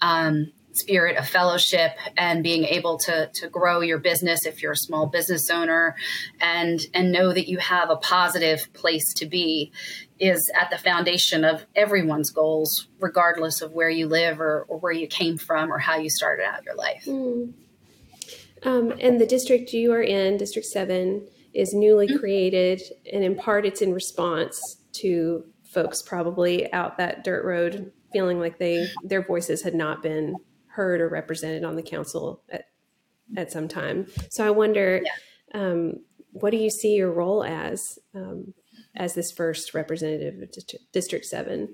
Um, 0.02 0.52
spirit 0.74 1.18
of 1.18 1.28
fellowship 1.28 1.92
and 2.18 2.44
being 2.44 2.63
able 2.63 2.98
to 2.98 3.30
to 3.34 3.48
grow 3.48 3.82
your 3.82 3.98
business 3.98 4.46
if 4.46 4.62
you're 4.62 4.72
a 4.72 4.78
small 4.78 5.08
business 5.08 5.50
owner 5.50 5.96
and 6.40 6.80
and 6.94 7.12
know 7.12 7.34
that 7.34 7.48
you 7.48 7.58
have 7.58 7.90
a 7.90 7.96
positive 7.98 8.72
place 8.74 9.13
to 9.13 9.25
be 9.25 9.72
is 10.20 10.51
at 10.60 10.70
the 10.70 10.78
foundation 10.78 11.44
of 11.44 11.66
everyone's 11.75 12.30
goals 12.30 12.88
regardless 13.00 13.62
of 13.62 13.72
where 13.74 13.90
you 13.90 14.08
live 14.08 14.40
or, 14.40 14.66
or 14.68 14.78
where 14.80 14.92
you 14.92 15.08
came 15.08 15.38
from 15.38 15.72
or 15.72 15.78
how 15.78 15.98
you 15.98 16.10
started 16.10 16.46
out 16.46 16.63
your 16.63 16.75
life 16.75 17.06
mm. 17.06 17.54
um, 18.63 18.94
and 19.00 19.20
the 19.20 19.28
district 19.28 19.74
you 19.74 19.92
are 19.92 20.04
in 20.04 20.38
district 20.38 20.68
7 20.68 21.28
is 21.54 21.74
newly 21.74 22.08
mm-hmm. 22.08 22.18
created 22.18 22.82
and 23.12 23.24
in 23.24 23.36
part 23.36 23.66
it's 23.66 23.82
in 23.82 23.94
response 23.94 24.78
to 24.94 25.44
folks 25.63 26.01
probably 26.01 26.72
out 26.74 26.98
that 26.98 27.24
dirt 27.24 27.44
road 27.46 27.92
feeling 28.12 28.40
like 28.40 28.58
they 28.58 28.88
their 29.04 29.25
voices 29.25 29.63
had 29.63 29.74
not 29.74 30.01
been 30.04 30.36
heard 30.74 31.01
or 31.01 31.10
represented 31.10 31.63
on 31.63 31.75
the 31.75 31.84
council 31.84 32.42
at, 32.50 32.66
at 33.36 33.51
some 33.51 33.68
time. 33.68 34.08
So 34.30 34.46
I 34.46 34.51
wonder, 34.51 35.01
yeah. 35.04 35.62
um, 35.62 35.94
what 36.32 36.51
do 36.51 36.58
you 36.58 36.70
see 36.70 36.96
your 36.96 37.12
role 37.12 37.44
as 37.44 38.00
um, 38.16 38.54
as 38.96 39.13
this 39.13 39.32
first 39.32 39.74
representative 39.74 40.42
of 40.42 40.50
District 40.92 41.25
Seven? 41.25 41.74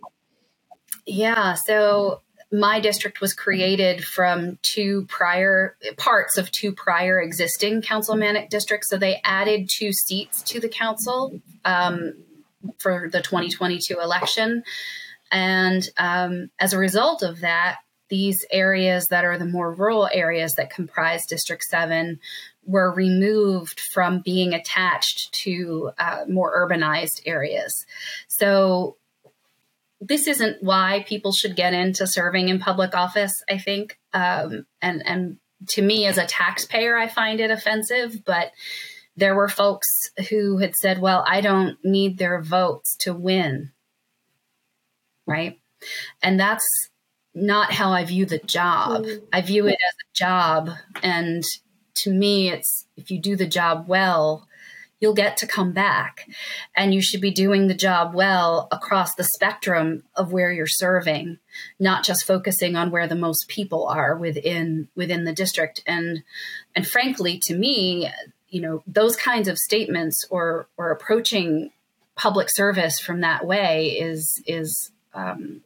Yeah, 1.06 1.54
so 1.54 2.22
my 2.52 2.80
district 2.80 3.20
was 3.20 3.34
created 3.34 4.04
from 4.04 4.58
two 4.62 5.06
prior 5.10 5.76
parts 5.98 6.38
of 6.38 6.52
two 6.52 6.72
prior 6.72 7.20
existing 7.20 7.82
councilmanic 7.82 8.50
districts. 8.50 8.90
So 8.90 8.98
they 8.98 9.20
added 9.24 9.70
two 9.70 9.92
seats 9.92 10.42
to 10.44 10.60
the 10.60 10.70
council 10.70 11.40
um, 11.66 12.14
for 12.78 13.10
the 13.12 13.22
2022 13.22 14.00
election. 14.00 14.64
And 15.30 15.88
um, 15.98 16.50
as 16.60 16.72
a 16.72 16.78
result 16.78 17.22
of 17.22 17.42
that, 17.42 17.80
these 18.10 18.46
areas 18.52 19.08
that 19.08 19.26
are 19.26 19.38
the 19.38 19.46
more 19.46 19.74
rural 19.74 20.10
areas 20.12 20.54
that 20.54 20.70
comprise 20.70 21.26
District 21.26 21.64
7 21.64 22.20
were 22.66 22.92
removed 22.94 23.80
from 23.80 24.22
being 24.22 24.54
attached 24.54 25.32
to 25.32 25.92
uh, 25.98 26.26
more 26.28 26.68
urbanized 26.68 27.22
areas. 27.26 27.86
So 28.28 28.98
this 30.00 30.28
isn't 30.28 30.62
why 30.62 31.06
people 31.08 31.32
should 31.32 31.56
get 31.56 31.74
into 31.74 32.06
serving 32.06 32.50
in 32.50 32.60
public 32.60 32.94
office, 32.94 33.34
I 33.50 33.58
think. 33.58 33.98
Um, 34.14 34.66
and, 34.82 35.06
and 35.06 35.38
to 35.70 35.82
me, 35.82 36.06
as 36.06 36.18
a 36.18 36.28
taxpayer, 36.28 36.96
I 36.96 37.08
find 37.08 37.40
it 37.40 37.52
offensive. 37.52 38.24
But 38.26 38.52
there 39.16 39.36
were 39.36 39.50
folks 39.50 39.88
who 40.30 40.58
had 40.60 40.76
said, 40.76 41.00
well, 41.00 41.26
I 41.28 41.42
don't 41.42 41.78
need 41.84 42.18
their 42.18 42.42
votes 42.42 42.96
to 42.98 43.14
win. 43.14 43.72
Right. 45.26 45.60
And 46.22 46.40
that's 46.40 46.66
not 47.38 47.72
how 47.72 47.92
I 47.92 48.04
view 48.04 48.26
the 48.26 48.40
job. 48.40 49.04
Mm. 49.04 49.24
I 49.32 49.42
view 49.42 49.68
it 49.68 49.78
as 49.90 49.96
a 49.96 50.14
job. 50.14 50.70
And 51.04 51.44
to 51.96 52.12
me, 52.12 52.50
it's 52.50 52.86
if 52.96 53.12
you 53.12 53.20
do 53.20 53.36
the 53.36 53.48
job 53.48 53.88
well, 53.88 54.48
you'll 55.00 55.14
get 55.14 55.38
to 55.38 55.48
come 55.48 55.72
back. 55.72 56.28
And 56.76 56.94
you 56.94 57.02
should 57.02 57.22
be 57.22 57.32
doing 57.32 57.68
the 57.68 57.76
job 57.76 58.16
well 58.16 58.68
across 58.72 59.14
the 59.14 59.24
spectrum 59.24 60.04
of 60.16 60.32
where 60.32 60.52
you're 60.52 60.66
serving, 60.68 61.38
not 61.80 62.04
just 62.04 62.26
focusing 62.26 62.76
on 62.76 62.92
where 62.92 63.08
the 63.08 63.16
most 63.16 63.48
people 63.48 63.86
are 63.86 64.16
within 64.16 64.88
within 64.96 65.24
the 65.24 65.34
district. 65.34 65.84
And 65.86 66.24
and 66.76 66.88
frankly, 66.88 67.38
to 67.40 67.56
me, 67.56 68.10
you 68.50 68.62
know, 68.62 68.84
those 68.88 69.16
kinds 69.16 69.48
of 69.48 69.58
statements 69.58 70.26
or 70.30 70.68
or 70.78 70.92
approaching 70.92 71.72
public 72.16 72.50
service 72.50 73.00
from 73.00 73.22
that 73.22 73.46
way 73.46 73.90
is 73.90 74.42
is 74.48 74.92
um, 75.14 75.62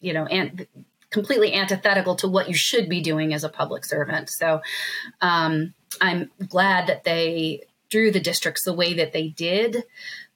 you 0.00 0.12
know 0.12 0.26
and 0.26 0.66
completely 1.14 1.54
antithetical 1.54 2.16
to 2.16 2.28
what 2.28 2.48
you 2.48 2.54
should 2.54 2.88
be 2.88 3.00
doing 3.00 3.32
as 3.32 3.44
a 3.44 3.48
public 3.48 3.84
servant. 3.84 4.28
So 4.28 4.60
um, 5.20 5.72
I'm 6.00 6.30
glad 6.48 6.88
that 6.88 7.04
they 7.04 7.62
drew 7.88 8.10
the 8.10 8.20
districts 8.20 8.64
the 8.64 8.74
way 8.74 8.94
that 8.94 9.12
they 9.12 9.28
did, 9.28 9.84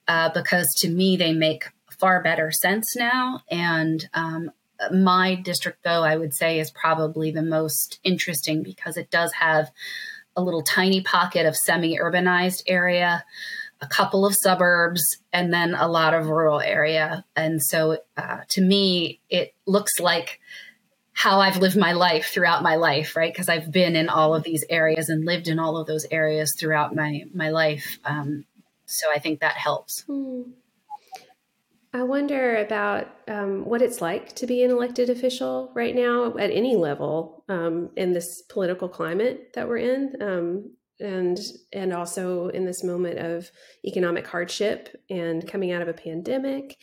uh, 0.07 0.29
because 0.33 0.73
to 0.77 0.89
me, 0.89 1.17
they 1.17 1.33
make 1.33 1.65
far 1.99 2.23
better 2.23 2.49
sense 2.49 2.95
now. 2.95 3.41
And 3.51 4.07
um, 4.13 4.51
my 4.93 5.35
district, 5.35 5.83
though, 5.83 6.01
I 6.01 6.15
would 6.15 6.33
say 6.33 6.59
is 6.59 6.71
probably 6.71 7.29
the 7.29 7.43
most 7.43 7.99
interesting 8.05 8.63
because 8.63 8.95
it 8.95 9.11
does 9.11 9.33
have 9.33 9.69
a 10.37 10.41
little 10.41 10.63
tiny 10.63 11.01
pocket 11.01 11.45
of 11.45 11.57
semi 11.57 11.97
urbanized 11.97 12.63
area, 12.67 13.25
a 13.81 13.87
couple 13.87 14.25
of 14.25 14.33
suburbs, 14.41 15.03
and 15.33 15.53
then 15.53 15.73
a 15.73 15.89
lot 15.89 16.13
of 16.13 16.27
rural 16.27 16.61
area. 16.61 17.25
And 17.35 17.61
so 17.61 17.97
uh, 18.15 18.37
to 18.47 18.61
me, 18.61 19.19
it 19.29 19.53
looks 19.65 19.99
like 19.99 20.39
how 21.19 21.41
I've 21.41 21.57
lived 21.57 21.75
my 21.75 21.91
life 21.91 22.27
throughout 22.27 22.63
my 22.63 22.77
life, 22.77 23.17
right? 23.17 23.33
Because 23.33 23.49
I've 23.49 23.69
been 23.69 23.97
in 23.97 24.07
all 24.07 24.33
of 24.33 24.43
these 24.43 24.63
areas 24.69 25.09
and 25.09 25.25
lived 25.25 25.49
in 25.49 25.59
all 25.59 25.75
of 25.75 25.85
those 25.85 26.05
areas 26.09 26.55
throughout 26.57 26.95
my 26.95 27.23
my 27.33 27.49
life. 27.49 27.99
Um, 28.05 28.45
so 28.85 29.11
I 29.13 29.19
think 29.19 29.41
that 29.41 29.55
helps. 29.55 30.03
Hmm. 30.03 30.43
I 31.91 32.03
wonder 32.03 32.55
about 32.55 33.09
um, 33.27 33.65
what 33.65 33.81
it's 33.81 33.99
like 33.99 34.33
to 34.35 34.47
be 34.47 34.63
an 34.63 34.71
elected 34.71 35.09
official 35.09 35.73
right 35.75 35.93
now 35.93 36.37
at 36.37 36.51
any 36.51 36.77
level 36.77 37.43
um, 37.49 37.89
in 37.97 38.13
this 38.13 38.43
political 38.43 38.87
climate 38.87 39.51
that 39.55 39.67
we're 39.67 39.79
in, 39.79 40.15
um, 40.21 40.71
and 41.01 41.37
and 41.73 41.91
also 41.91 42.47
in 42.47 42.63
this 42.63 42.81
moment 42.81 43.19
of 43.19 43.51
economic 43.83 44.25
hardship 44.25 44.95
and 45.09 45.45
coming 45.45 45.73
out 45.73 45.81
of 45.81 45.89
a 45.89 45.93
pandemic 45.93 46.77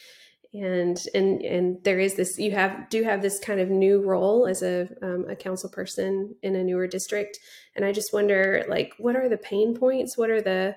and 0.56 0.98
and 1.14 1.42
and 1.42 1.84
there 1.84 1.98
is 1.98 2.14
this 2.14 2.38
you 2.38 2.52
have 2.52 2.88
do 2.88 3.02
have 3.02 3.22
this 3.22 3.38
kind 3.38 3.60
of 3.60 3.68
new 3.68 4.00
role 4.00 4.46
as 4.46 4.62
a 4.62 4.88
um, 5.02 5.26
a 5.28 5.36
council 5.36 5.68
person 5.68 6.34
in 6.42 6.56
a 6.56 6.64
newer 6.64 6.86
district. 6.86 7.38
And 7.74 7.84
i 7.84 7.92
just 7.92 8.12
wonder 8.12 8.64
like 8.68 8.92
what 8.98 9.16
are 9.16 9.28
the 9.28 9.36
pain 9.36 9.74
points? 9.74 10.16
What 10.16 10.30
are 10.30 10.40
the 10.40 10.76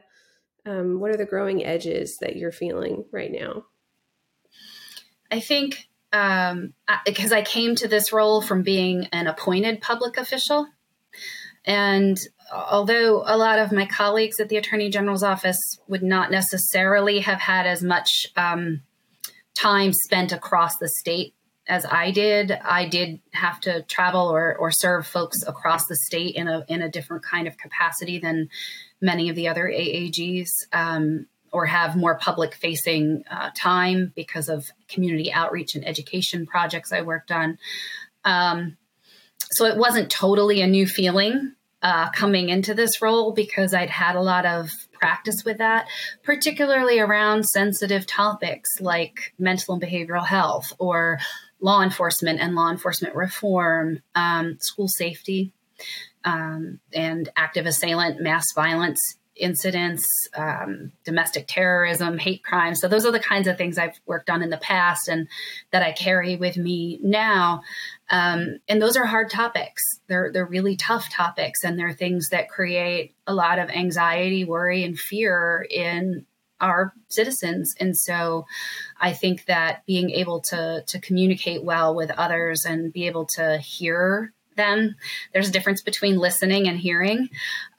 um, 0.65 1.00
what 1.00 1.12
are 1.12 1.17
the 1.17 1.25
growing 1.25 1.65
edges 1.65 2.17
that 2.21 2.36
you're 2.36 2.51
feeling 2.51 3.05
right 3.12 3.31
now? 3.31 3.65
I 5.31 5.39
think 5.39 5.88
um, 6.12 6.74
because 7.05 7.31
I 7.31 7.41
came 7.41 7.75
to 7.75 7.88
this 7.88 8.12
role 8.12 8.41
from 8.41 8.63
being 8.63 9.07
an 9.12 9.27
appointed 9.27 9.81
public 9.81 10.17
official. 10.17 10.67
And 11.65 12.17
although 12.51 13.24
a 13.25 13.38
lot 13.38 13.59
of 13.59 13.71
my 13.71 13.86
colleagues 13.86 14.39
at 14.39 14.50
the 14.50 14.57
attorney 14.57 14.89
general's 14.89 15.24
office 15.24 15.79
would 15.88 16.01
not 16.01 16.31
necessarily 16.31 17.19
have 17.19 17.39
had 17.39 17.67
as 17.67 17.83
much 17.83 18.27
um, 18.36 18.81
time 19.60 19.94
spent 19.94 20.32
across 20.32 20.78
the 20.78 20.89
state 20.89 21.34
as 21.68 21.86
I 21.86 22.12
did. 22.12 22.51
I 22.51 22.88
did 22.88 23.20
have 23.32 23.60
to 23.62 23.84
travel 23.84 24.28
or, 24.28 24.56
or 24.58 24.72
serve 24.72 25.06
folks 25.06 25.38
across 25.46 25.86
the 25.86 25.96
state 25.96 26.36
in 26.36 26.48
a 26.48 26.66
in 26.68 26.82
a 26.82 26.89
different 26.89 27.24
kind 27.24 27.48
of 27.48 27.58
capacity 27.58 28.20
than 28.20 28.50
many 29.01 29.30
of 29.30 29.36
the 29.36 29.48
other 29.48 29.66
AAGs, 29.66 30.50
um, 30.74 31.28
or 31.54 31.66
have 31.66 31.96
more 31.96 32.16
public 32.16 32.56
facing 32.56 33.24
uh, 33.30 33.51
time 33.56 34.12
because 34.16 34.50
of 34.50 34.72
community 34.88 35.32
outreach 35.32 35.75
and 35.75 35.88
education 35.88 36.46
projects 36.46 36.92
I 36.92 37.01
worked 37.01 37.32
on. 37.32 37.58
Um, 38.25 38.78
so 39.51 39.66
it 39.66 39.78
wasn't 39.78 40.12
totally 40.12 40.62
a 40.62 40.68
new 40.68 40.86
feeling 40.86 41.54
uh, 41.81 42.09
coming 42.12 42.50
into 42.50 42.74
this 42.74 43.01
role 43.01 43.31
because 43.31 43.74
I'd 43.74 43.89
had 43.89 44.15
a 44.15 44.21
lot 44.21 44.45
of 44.45 44.71
practice 44.93 45.43
with 45.45 45.59
that, 45.59 45.88
particularly 46.24 47.00
around 47.00 47.45
sensitive 47.45 48.05
topics 48.05 48.69
like 48.81 49.33
mental 49.39 49.75
and 49.75 49.83
behavioral 49.83 50.25
health 50.25 50.74
or 50.77 51.19
law 51.62 51.81
enforcement 51.81 52.39
and 52.39 52.55
law 52.55 52.69
enforcement 52.69 53.15
reform, 53.15 54.01
um, 54.15 54.57
school 54.59 54.88
safety, 54.88 55.53
um, 56.25 56.79
and 56.93 57.29
active 57.36 57.65
assailant 57.65 58.21
mass 58.21 58.45
violence 58.53 59.00
incidents, 59.39 60.05
um, 60.36 60.91
domestic 61.03 61.46
terrorism, 61.48 62.17
hate 62.17 62.43
crime. 62.43 62.75
So 62.75 62.88
those 62.88 63.05
are 63.05 63.12
the 63.12 63.19
kinds 63.19 63.48
of 63.48 63.58
things 63.58 63.77
I've 63.77 64.00
worked 64.05 64.29
on 64.29 64.41
in 64.41 64.50
the 64.50 64.58
past 64.58 65.08
and 65.08 65.27
that 65.72 65.81
I 65.81 65.91
carry 65.91 66.36
with 66.36 66.58
me 66.58 67.00
now. 67.01 67.62
Um, 68.10 68.60
and 68.67 68.81
those 68.81 68.98
are 68.98 69.05
hard 69.05 69.29
topics. 69.29 69.84
They're 70.08 70.31
they're 70.31 70.46
really 70.46 70.75
tough 70.75 71.10
topics, 71.12 71.63
and 71.63 71.77
they're 71.77 71.93
things 71.93 72.29
that 72.29 72.50
create 72.50 73.13
a 73.27 73.34
lot 73.34 73.60
of 73.60 73.69
anxiety, 73.69 74.46
worry, 74.46 74.84
and 74.84 74.98
fear 74.98 75.65
in 75.69 76.25
our 76.60 76.93
citizens. 77.08 77.74
And 77.79 77.98
so, 77.98 78.46
I 79.00 79.13
think 79.13 79.46
that 79.46 79.86
being 79.86 80.10
able 80.10 80.41
to 80.50 80.84
to 80.88 81.00
communicate 81.00 81.63
well 81.63 81.96
with 81.96 82.12
others 82.12 82.65
and 82.65 82.91
be 82.91 83.05
able 83.08 83.25
to 83.36 83.60
hear 83.60 84.34
them, 84.55 84.96
there's 85.34 85.50
a 85.50 85.53
difference 85.53 85.81
between 85.81 86.17
listening 86.17 86.67
and 86.67 86.77
hearing. 86.77 87.29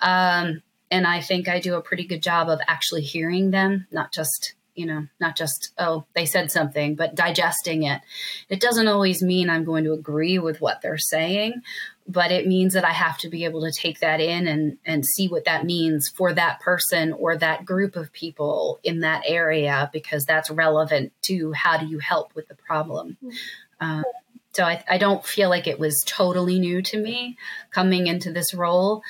Um, 0.00 0.62
and 0.90 1.06
I 1.06 1.20
think 1.20 1.48
I 1.48 1.60
do 1.60 1.74
a 1.74 1.82
pretty 1.82 2.04
good 2.04 2.22
job 2.22 2.48
of 2.48 2.60
actually 2.66 3.02
hearing 3.02 3.50
them, 3.50 3.86
not 3.90 4.12
just 4.12 4.54
you 4.74 4.86
know, 4.86 5.06
not 5.20 5.36
just, 5.36 5.72
oh, 5.78 6.04
they 6.14 6.24
said 6.24 6.50
something, 6.50 6.94
but 6.94 7.14
digesting 7.14 7.82
it. 7.82 8.00
It 8.48 8.60
doesn't 8.60 8.88
always 8.88 9.22
mean 9.22 9.50
I'm 9.50 9.64
going 9.64 9.84
to 9.84 9.92
agree 9.92 10.38
with 10.38 10.60
what 10.60 10.80
they're 10.80 10.96
saying, 10.96 11.62
but 12.08 12.30
it 12.30 12.46
means 12.46 12.72
that 12.74 12.84
I 12.84 12.92
have 12.92 13.18
to 13.18 13.28
be 13.28 13.44
able 13.44 13.62
to 13.62 13.72
take 13.72 14.00
that 14.00 14.20
in 14.20 14.48
and, 14.48 14.78
and 14.86 15.04
see 15.04 15.28
what 15.28 15.44
that 15.44 15.66
means 15.66 16.08
for 16.08 16.32
that 16.32 16.60
person 16.60 17.12
or 17.12 17.36
that 17.36 17.66
group 17.66 17.96
of 17.96 18.12
people 18.12 18.80
in 18.82 19.00
that 19.00 19.24
area, 19.26 19.90
because 19.92 20.24
that's 20.24 20.50
relevant 20.50 21.12
to 21.22 21.52
how 21.52 21.76
do 21.76 21.86
you 21.86 21.98
help 21.98 22.34
with 22.34 22.48
the 22.48 22.54
problem. 22.54 23.18
Mm-hmm. 23.22 23.86
Um, 23.86 24.04
so 24.52 24.64
I, 24.64 24.82
I 24.88 24.98
don't 24.98 25.24
feel 25.24 25.48
like 25.48 25.66
it 25.66 25.78
was 25.78 26.02
totally 26.06 26.58
new 26.58 26.82
to 26.82 26.98
me 26.98 27.36
coming 27.70 28.06
into 28.06 28.32
this 28.32 28.52
role 28.54 29.02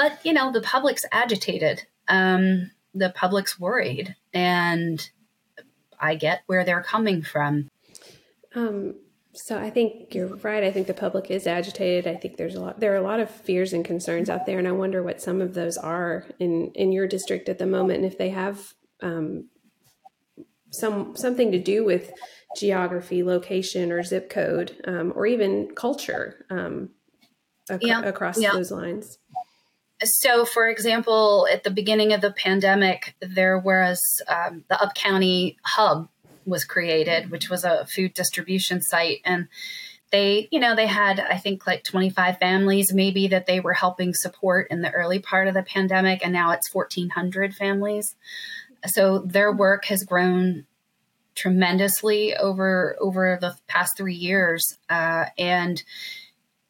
but 0.00 0.18
you 0.24 0.32
know 0.32 0.50
the 0.50 0.62
public's 0.62 1.04
agitated 1.12 1.82
um, 2.08 2.70
the 2.94 3.10
public's 3.10 3.60
worried 3.60 4.16
and 4.32 5.10
i 6.00 6.14
get 6.14 6.42
where 6.46 6.64
they're 6.64 6.82
coming 6.82 7.22
from 7.22 7.68
um, 8.54 8.94
so 9.34 9.58
i 9.58 9.68
think 9.68 10.14
you're 10.14 10.34
right 10.36 10.64
i 10.64 10.72
think 10.72 10.86
the 10.86 10.94
public 10.94 11.30
is 11.30 11.46
agitated 11.46 12.06
i 12.06 12.16
think 12.16 12.36
there's 12.36 12.54
a 12.54 12.60
lot 12.60 12.80
there 12.80 12.92
are 12.94 12.96
a 12.96 13.02
lot 13.02 13.20
of 13.20 13.30
fears 13.30 13.72
and 13.72 13.84
concerns 13.84 14.30
out 14.30 14.46
there 14.46 14.58
and 14.58 14.66
i 14.66 14.72
wonder 14.72 15.02
what 15.02 15.20
some 15.20 15.42
of 15.42 15.52
those 15.54 15.76
are 15.76 16.24
in 16.38 16.70
in 16.74 16.92
your 16.92 17.06
district 17.06 17.48
at 17.48 17.58
the 17.58 17.66
moment 17.66 17.98
and 17.98 18.06
if 18.06 18.16
they 18.16 18.30
have 18.30 18.74
um, 19.02 19.48
some 20.70 21.14
something 21.16 21.52
to 21.52 21.58
do 21.58 21.84
with 21.84 22.10
geography 22.56 23.22
location 23.22 23.92
or 23.92 24.02
zip 24.02 24.30
code 24.30 24.76
um, 24.86 25.12
or 25.14 25.26
even 25.26 25.74
culture 25.74 26.46
um, 26.50 26.90
ac- 27.70 27.86
yeah. 27.86 28.02
across 28.02 28.38
yeah. 28.38 28.52
those 28.52 28.70
lines? 28.70 29.18
So, 30.02 30.44
for 30.44 30.68
example, 30.68 31.46
at 31.52 31.62
the 31.62 31.70
beginning 31.70 32.12
of 32.12 32.20
the 32.20 32.32
pandemic, 32.32 33.14
there 33.20 33.58
was 33.58 34.00
um, 34.28 34.64
the 34.68 34.80
Up 34.80 34.94
County 34.94 35.58
Hub 35.62 36.08
was 36.46 36.64
created, 36.64 37.30
which 37.30 37.50
was 37.50 37.64
a 37.64 37.86
food 37.86 38.14
distribution 38.14 38.80
site, 38.80 39.20
and 39.24 39.48
they, 40.10 40.48
you 40.50 40.58
know, 40.58 40.74
they 40.74 40.86
had 40.86 41.20
I 41.20 41.36
think 41.36 41.66
like 41.66 41.84
25 41.84 42.38
families 42.38 42.92
maybe 42.92 43.28
that 43.28 43.46
they 43.46 43.60
were 43.60 43.74
helping 43.74 44.14
support 44.14 44.68
in 44.70 44.80
the 44.82 44.90
early 44.90 45.18
part 45.18 45.48
of 45.48 45.54
the 45.54 45.62
pandemic, 45.62 46.24
and 46.24 46.32
now 46.32 46.50
it's 46.52 46.74
1,400 46.74 47.54
families. 47.54 48.16
So 48.86 49.18
their 49.18 49.52
work 49.52 49.84
has 49.86 50.02
grown 50.04 50.66
tremendously 51.34 52.34
over 52.36 52.96
over 53.00 53.38
the 53.40 53.56
past 53.68 53.96
three 53.96 54.14
years, 54.14 54.78
uh, 54.88 55.26
and 55.38 55.82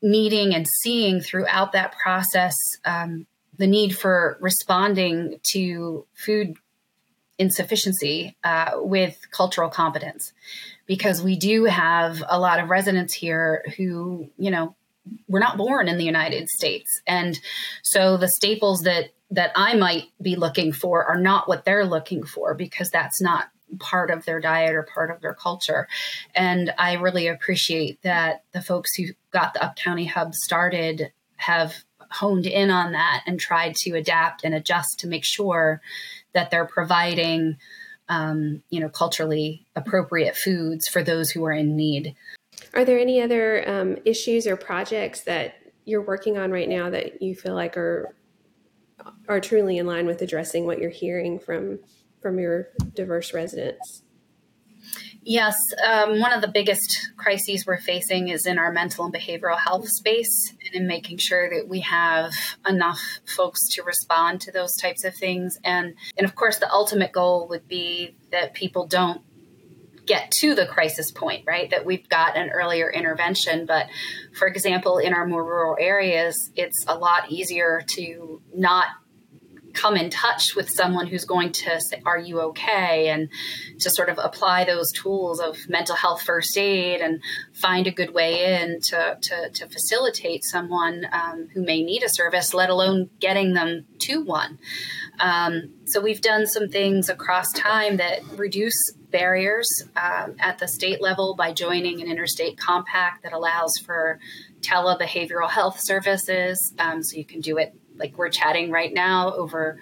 needing 0.02 0.54
and 0.54 0.66
seeing 0.82 1.20
throughout 1.20 1.72
that 1.72 1.94
process 2.02 2.54
um, 2.84 3.26
the 3.58 3.66
need 3.66 3.96
for 3.96 4.38
responding 4.40 5.38
to 5.52 6.06
food 6.14 6.56
insufficiency 7.38 8.36
uh, 8.44 8.72
with 8.76 9.18
cultural 9.30 9.70
competence 9.70 10.32
because 10.86 11.22
we 11.22 11.36
do 11.36 11.64
have 11.64 12.22
a 12.28 12.38
lot 12.38 12.60
of 12.60 12.68
residents 12.68 13.14
here 13.14 13.64
who 13.76 14.28
you 14.36 14.50
know 14.50 14.74
were 15.26 15.40
not 15.40 15.56
born 15.56 15.88
in 15.88 15.96
the 15.96 16.04
united 16.04 16.48
states 16.50 17.00
and 17.06 17.40
so 17.82 18.18
the 18.18 18.28
staples 18.28 18.80
that 18.80 19.06
that 19.30 19.52
i 19.56 19.74
might 19.74 20.04
be 20.20 20.36
looking 20.36 20.70
for 20.70 21.02
are 21.04 21.18
not 21.18 21.48
what 21.48 21.64
they're 21.64 21.86
looking 21.86 22.22
for 22.22 22.54
because 22.54 22.90
that's 22.90 23.22
not 23.22 23.46
part 23.78 24.10
of 24.10 24.24
their 24.24 24.40
diet 24.40 24.74
or 24.74 24.82
part 24.82 25.10
of 25.10 25.20
their 25.20 25.34
culture. 25.34 25.86
And 26.34 26.72
I 26.78 26.94
really 26.94 27.28
appreciate 27.28 28.02
that 28.02 28.44
the 28.52 28.62
folks 28.62 28.94
who 28.96 29.04
got 29.30 29.54
the 29.54 29.64
Up 29.64 29.76
County 29.76 30.06
Hub 30.06 30.34
started 30.34 31.12
have 31.36 31.74
honed 32.10 32.46
in 32.46 32.70
on 32.70 32.92
that 32.92 33.22
and 33.26 33.38
tried 33.38 33.74
to 33.74 33.92
adapt 33.92 34.44
and 34.44 34.54
adjust 34.54 34.98
to 35.00 35.06
make 35.06 35.24
sure 35.24 35.80
that 36.32 36.50
they're 36.50 36.66
providing 36.66 37.56
um, 38.08 38.62
you 38.70 38.80
know 38.80 38.88
culturally 38.88 39.66
appropriate 39.76 40.36
foods 40.36 40.88
for 40.88 41.02
those 41.02 41.30
who 41.30 41.44
are 41.44 41.52
in 41.52 41.76
need 41.76 42.16
are 42.74 42.84
there 42.84 42.98
any 42.98 43.22
other 43.22 43.68
um, 43.68 43.96
issues 44.04 44.46
or 44.46 44.56
projects 44.56 45.22
that 45.22 45.54
you're 45.84 46.02
working 46.02 46.38
on 46.38 46.50
right 46.50 46.68
now 46.68 46.90
that 46.90 47.22
you 47.22 47.34
feel 47.34 47.54
like 47.54 47.76
are 47.76 48.14
are 49.28 49.40
truly 49.40 49.78
in 49.78 49.86
line 49.86 50.06
with 50.06 50.22
addressing 50.22 50.66
what 50.66 50.78
you're 50.78 50.90
hearing 50.90 51.38
from 51.38 51.78
from 52.20 52.38
your 52.38 52.68
diverse 52.94 53.32
residents? 53.32 54.02
Yes, 55.30 55.54
um, 55.88 56.18
one 56.18 56.32
of 56.32 56.40
the 56.40 56.48
biggest 56.48 57.12
crises 57.16 57.64
we're 57.64 57.78
facing 57.78 58.26
is 58.26 58.46
in 58.46 58.58
our 58.58 58.72
mental 58.72 59.04
and 59.04 59.14
behavioral 59.14 59.56
health 59.56 59.86
space, 59.86 60.52
and 60.66 60.74
in 60.74 60.88
making 60.88 61.18
sure 61.18 61.48
that 61.48 61.68
we 61.68 61.78
have 61.82 62.32
enough 62.68 62.98
folks 63.26 63.68
to 63.76 63.84
respond 63.84 64.40
to 64.40 64.50
those 64.50 64.74
types 64.74 65.04
of 65.04 65.14
things. 65.14 65.56
And 65.62 65.94
and 66.18 66.26
of 66.26 66.34
course, 66.34 66.58
the 66.58 66.68
ultimate 66.72 67.12
goal 67.12 67.46
would 67.48 67.68
be 67.68 68.16
that 68.32 68.54
people 68.54 68.88
don't 68.88 69.20
get 70.04 70.32
to 70.40 70.56
the 70.56 70.66
crisis 70.66 71.12
point, 71.12 71.44
right? 71.46 71.70
That 71.70 71.86
we've 71.86 72.08
got 72.08 72.36
an 72.36 72.50
earlier 72.50 72.90
intervention. 72.90 73.66
But 73.66 73.86
for 74.36 74.48
example, 74.48 74.98
in 74.98 75.14
our 75.14 75.28
more 75.28 75.44
rural 75.44 75.76
areas, 75.78 76.50
it's 76.56 76.84
a 76.88 76.98
lot 76.98 77.30
easier 77.30 77.84
to 77.90 78.42
not 78.52 78.86
come 79.72 79.96
in 79.96 80.10
touch 80.10 80.54
with 80.54 80.68
someone 80.70 81.06
who's 81.06 81.24
going 81.24 81.52
to 81.52 81.80
say, 81.80 82.02
Are 82.04 82.18
you 82.18 82.40
okay? 82.40 83.08
and 83.08 83.28
to 83.80 83.90
sort 83.90 84.08
of 84.08 84.18
apply 84.18 84.64
those 84.64 84.90
tools 84.92 85.40
of 85.40 85.68
mental 85.68 85.96
health 85.96 86.22
first 86.22 86.56
aid 86.56 87.00
and 87.00 87.22
find 87.52 87.86
a 87.86 87.90
good 87.90 88.14
way 88.14 88.62
in 88.62 88.80
to, 88.80 89.18
to, 89.20 89.50
to 89.50 89.68
facilitate 89.68 90.44
someone 90.44 91.06
um, 91.12 91.48
who 91.54 91.62
may 91.62 91.82
need 91.82 92.02
a 92.02 92.08
service, 92.08 92.54
let 92.54 92.70
alone 92.70 93.10
getting 93.20 93.54
them 93.54 93.86
to 93.98 94.22
one. 94.22 94.58
Um, 95.18 95.74
so 95.84 96.00
we've 96.00 96.20
done 96.20 96.46
some 96.46 96.68
things 96.68 97.08
across 97.08 97.50
time 97.52 97.98
that 97.98 98.20
reduce 98.36 98.92
barriers 99.10 99.68
um, 99.96 100.36
at 100.38 100.58
the 100.58 100.68
state 100.68 101.02
level 101.02 101.34
by 101.34 101.52
joining 101.52 102.00
an 102.00 102.08
interstate 102.08 102.56
compact 102.56 103.22
that 103.24 103.32
allows 103.32 103.76
for 103.84 104.18
telebehavioral 104.60 105.50
health 105.50 105.78
services. 105.80 106.74
Um, 106.78 107.02
so 107.02 107.16
you 107.16 107.24
can 107.24 107.40
do 107.40 107.58
it 107.58 107.74
like 108.00 108.18
we're 108.18 108.30
chatting 108.30 108.70
right 108.70 108.92
now 108.92 109.32
over 109.34 109.78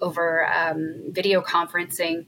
over 0.00 0.46
um, 0.46 1.04
video 1.10 1.40
conferencing 1.40 2.26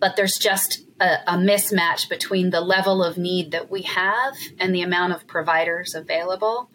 but 0.00 0.16
there's 0.16 0.38
just 0.38 0.84
a, 1.00 1.34
a, 1.34 1.36
mismatch 1.36 2.08
between 2.08 2.50
the 2.50 2.60
level 2.60 3.02
of 3.02 3.18
need 3.18 3.52
that 3.52 3.70
we 3.70 3.82
have 3.82 4.34
and 4.58 4.74
the 4.74 4.82
amount 4.82 5.12
of 5.12 5.26
providers 5.26 5.94
available. 5.94 6.70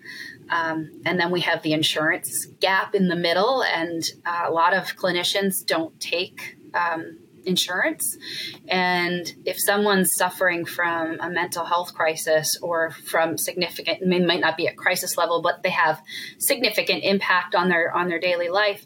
Um, 0.49 1.01
and 1.05 1.19
then 1.19 1.31
we 1.31 1.41
have 1.41 1.63
the 1.63 1.73
insurance 1.73 2.45
gap 2.59 2.95
in 2.95 3.07
the 3.07 3.15
middle 3.15 3.63
and 3.63 4.03
uh, 4.25 4.43
a 4.45 4.51
lot 4.51 4.73
of 4.73 4.95
clinicians 4.95 5.65
don't 5.65 5.97
take 5.99 6.57
um, 6.73 7.19
insurance. 7.45 8.17
And 8.67 9.31
if 9.45 9.59
someone's 9.59 10.13
suffering 10.13 10.65
from 10.65 11.19
a 11.19 11.29
mental 11.29 11.65
health 11.65 11.93
crisis 11.93 12.57
or 12.61 12.91
from 12.91 13.37
significant, 13.37 13.99
I 14.01 14.05
mean, 14.05 14.25
might 14.25 14.41
not 14.41 14.57
be 14.57 14.67
at 14.67 14.77
crisis 14.77 15.17
level, 15.17 15.41
but 15.41 15.63
they 15.63 15.69
have 15.69 16.01
significant 16.37 17.03
impact 17.03 17.55
on 17.55 17.69
their 17.69 17.93
on 17.93 18.07
their 18.07 18.19
daily 18.19 18.49
life, 18.49 18.85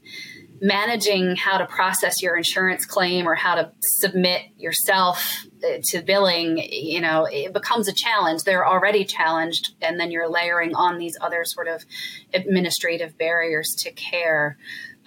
managing 0.61 1.35
how 1.35 1.57
to 1.57 1.65
process 1.65 2.21
your 2.21 2.35
insurance 2.35 2.85
claim 2.85 3.27
or 3.27 3.35
how 3.35 3.55
to 3.55 3.71
submit 3.81 4.41
yourself 4.57 5.45
uh, 5.63 5.77
to 5.83 6.01
billing, 6.01 6.57
you 6.57 7.01
know, 7.01 7.25
it 7.25 7.53
becomes 7.53 7.87
a 7.87 7.93
challenge. 7.93 8.43
They're 8.43 8.67
already 8.67 9.05
challenged, 9.05 9.75
and 9.81 9.99
then 9.99 10.11
you're 10.11 10.29
layering 10.29 10.75
on 10.75 10.97
these 10.97 11.17
other 11.21 11.43
sort 11.45 11.67
of 11.67 11.85
administrative 12.33 13.17
barriers 13.17 13.75
to 13.79 13.91
care. 13.91 14.57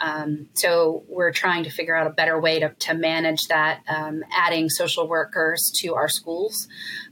Um, 0.00 0.48
so 0.54 1.04
we're 1.08 1.32
trying 1.32 1.64
to 1.64 1.70
figure 1.70 1.94
out 1.94 2.06
a 2.06 2.10
better 2.10 2.40
way 2.40 2.60
to, 2.60 2.70
to 2.70 2.94
manage 2.94 3.48
that, 3.48 3.82
um, 3.88 4.22
adding 4.32 4.68
social 4.68 5.06
workers 5.06 5.70
to 5.80 5.94
our 5.94 6.08
schools 6.08 6.68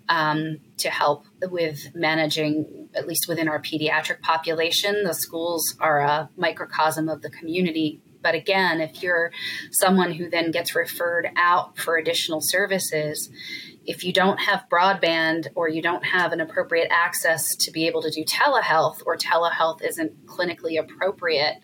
um, 0.08 0.58
to 0.78 0.88
help 0.88 1.26
with 1.42 1.94
managing, 1.94 2.88
at 2.94 3.06
least 3.06 3.28
within 3.28 3.48
our 3.48 3.60
pediatric 3.60 4.20
population. 4.22 5.04
The 5.04 5.14
schools 5.14 5.76
are 5.80 6.00
a 6.00 6.30
microcosm 6.36 7.08
of 7.08 7.22
the 7.22 7.30
community. 7.30 8.00
But 8.22 8.34
again, 8.34 8.80
if 8.80 9.02
you're 9.02 9.30
someone 9.70 10.12
who 10.12 10.28
then 10.28 10.50
gets 10.50 10.74
referred 10.74 11.28
out 11.36 11.78
for 11.78 11.96
additional 11.96 12.40
services, 12.40 13.30
if 13.86 14.04
you 14.04 14.12
don't 14.12 14.38
have 14.38 14.66
broadband 14.70 15.48
or 15.54 15.68
you 15.68 15.80
don't 15.80 16.04
have 16.04 16.32
an 16.32 16.40
appropriate 16.40 16.88
access 16.90 17.54
to 17.56 17.70
be 17.70 17.86
able 17.86 18.02
to 18.02 18.10
do 18.10 18.24
telehealth 18.24 19.02
or 19.06 19.16
telehealth 19.16 19.82
isn't 19.82 20.26
clinically 20.26 20.78
appropriate, 20.78 21.62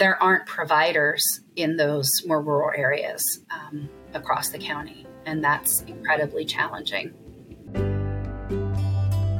there 0.00 0.20
aren't 0.22 0.46
providers 0.46 1.22
in 1.56 1.76
those 1.76 2.10
more 2.26 2.40
rural 2.40 2.72
areas 2.74 3.22
um, 3.50 3.86
across 4.14 4.48
the 4.48 4.58
county, 4.58 5.06
and 5.26 5.44
that's 5.44 5.82
incredibly 5.82 6.44
challenging. 6.46 7.12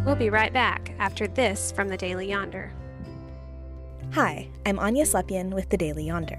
We'll 0.04 0.16
be 0.16 0.28
right 0.28 0.52
back 0.52 0.94
after 0.98 1.26
this 1.26 1.72
from 1.72 1.88
the 1.88 1.96
Daily 1.96 2.28
Yonder. 2.28 2.70
Hi, 4.12 4.50
I'm 4.66 4.78
Anya 4.78 5.06
Slepian 5.06 5.50
with 5.50 5.70
the 5.70 5.78
Daily 5.78 6.04
Yonder. 6.04 6.38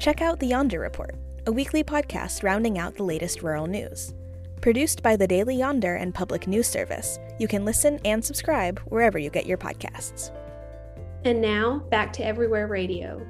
Check 0.00 0.20
out 0.20 0.40
the 0.40 0.48
Yonder 0.48 0.80
Report, 0.80 1.14
a 1.46 1.52
weekly 1.52 1.84
podcast 1.84 2.42
rounding 2.42 2.76
out 2.76 2.96
the 2.96 3.04
latest 3.04 3.42
rural 3.42 3.68
news. 3.68 4.14
Produced 4.62 5.00
by 5.00 5.14
the 5.14 5.28
Daily 5.28 5.54
Yonder 5.54 5.94
and 5.94 6.12
Public 6.12 6.48
News 6.48 6.66
Service, 6.66 7.20
you 7.38 7.46
can 7.46 7.64
listen 7.64 8.00
and 8.04 8.24
subscribe 8.24 8.80
wherever 8.86 9.18
you 9.18 9.30
get 9.30 9.46
your 9.46 9.58
podcasts. 9.58 10.32
And 11.24 11.40
now, 11.40 11.78
back 11.90 12.12
to 12.14 12.26
Everywhere 12.26 12.66
Radio. 12.66 13.24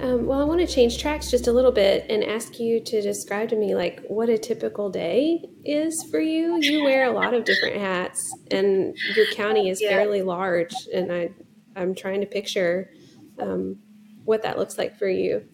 Um, 0.00 0.26
well, 0.26 0.40
I 0.40 0.44
want 0.44 0.60
to 0.60 0.66
change 0.66 0.98
tracks 0.98 1.30
just 1.30 1.46
a 1.46 1.52
little 1.52 1.70
bit 1.70 2.06
and 2.08 2.24
ask 2.24 2.58
you 2.58 2.80
to 2.80 3.02
describe 3.02 3.48
to 3.50 3.56
me 3.56 3.74
like 3.74 4.02
what 4.08 4.28
a 4.28 4.38
typical 4.38 4.90
day 4.90 5.44
is 5.64 6.02
for 6.10 6.20
you. 6.20 6.58
You 6.60 6.82
wear 6.84 7.04
a 7.06 7.12
lot 7.12 7.34
of 7.34 7.44
different 7.44 7.76
hats, 7.76 8.34
and 8.50 8.96
your 9.14 9.26
county 9.34 9.68
is 9.68 9.80
yeah. 9.80 9.90
fairly 9.90 10.22
large, 10.22 10.74
and 10.92 11.12
I 11.12 11.30
I'm 11.76 11.94
trying 11.94 12.20
to 12.20 12.26
picture 12.26 12.90
um, 13.38 13.78
what 14.24 14.42
that 14.42 14.58
looks 14.58 14.78
like 14.78 14.98
for 14.98 15.08
you. 15.08 15.46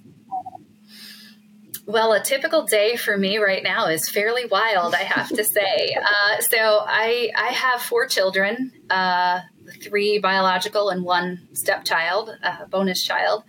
Well, 1.89 2.13
a 2.13 2.21
typical 2.21 2.65
day 2.65 2.97
for 2.97 3.17
me 3.17 3.39
right 3.39 3.63
now 3.63 3.87
is 3.87 4.11
fairly 4.11 4.45
wild, 4.45 4.95
I 4.95 5.05
have 5.05 5.31
to 5.31 5.43
say. 5.43 5.97
Uh, 6.09 6.41
so 6.41 6.85
I 6.87 7.31
I 7.37 7.49
have 7.49 7.83
four 7.83 8.07
children. 8.07 8.73
Uh, 8.89 9.41
three 9.83 10.19
biological 10.19 10.91
and 10.91 11.05
one 11.05 11.49
stepchild, 11.53 12.31
a 12.43 12.67
bonus 12.67 13.03
child. 13.03 13.45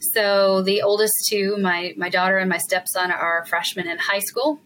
So 0.00 0.62
the 0.62 0.82
oldest 0.82 1.26
two, 1.28 1.56
my 1.58 1.94
my 1.96 2.08
daughter 2.08 2.38
and 2.38 2.48
my 2.48 2.58
stepson, 2.58 3.10
are 3.10 3.44
freshmen 3.46 3.88
in 3.88 3.98
high 3.98 4.20
school, 4.20 4.60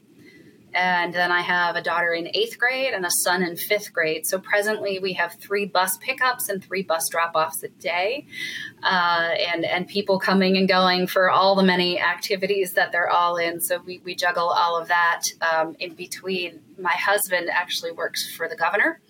and 0.79 1.13
then 1.13 1.33
I 1.33 1.41
have 1.41 1.75
a 1.75 1.83
daughter 1.83 2.13
in 2.13 2.29
eighth 2.35 2.57
grade 2.57 2.95
and 2.95 3.05
a 3.05 3.11
son 3.11 3.43
in 3.43 3.57
fifth 3.57 3.93
grade. 3.93 4.25
So 4.27 4.39
presently, 4.39 5.01
we 5.01 5.15
have 5.15 5.35
three 5.35 5.67
bus 5.67 5.97
pickups 5.97 6.49
and 6.49 6.65
three 6.65 6.83
bus 6.83 7.09
drop 7.11 7.33
offs 7.35 7.65
a 7.65 7.69
day, 7.69 8.27
uh, 8.85 9.31
and 9.53 9.65
and 9.65 9.89
people 9.89 10.21
coming 10.21 10.57
and 10.57 10.69
going 10.69 11.09
for 11.09 11.31
all 11.31 11.57
the 11.57 11.65
many 11.65 12.01
activities 12.01 12.75
that 12.75 12.93
they're 12.93 13.11
all 13.11 13.37
in. 13.39 13.61
So 13.61 13.81
we 13.85 14.01
we 14.05 14.15
juggle 14.15 14.51
all 14.51 14.81
of 14.81 14.87
that 14.87 15.23
um, 15.41 15.75
in 15.81 15.95
between. 15.95 16.61
My 16.79 16.93
husband 16.93 17.49
actually 17.53 17.91
works 17.91 18.33
for 18.37 18.49
the 18.49 18.57
governor. 18.57 19.01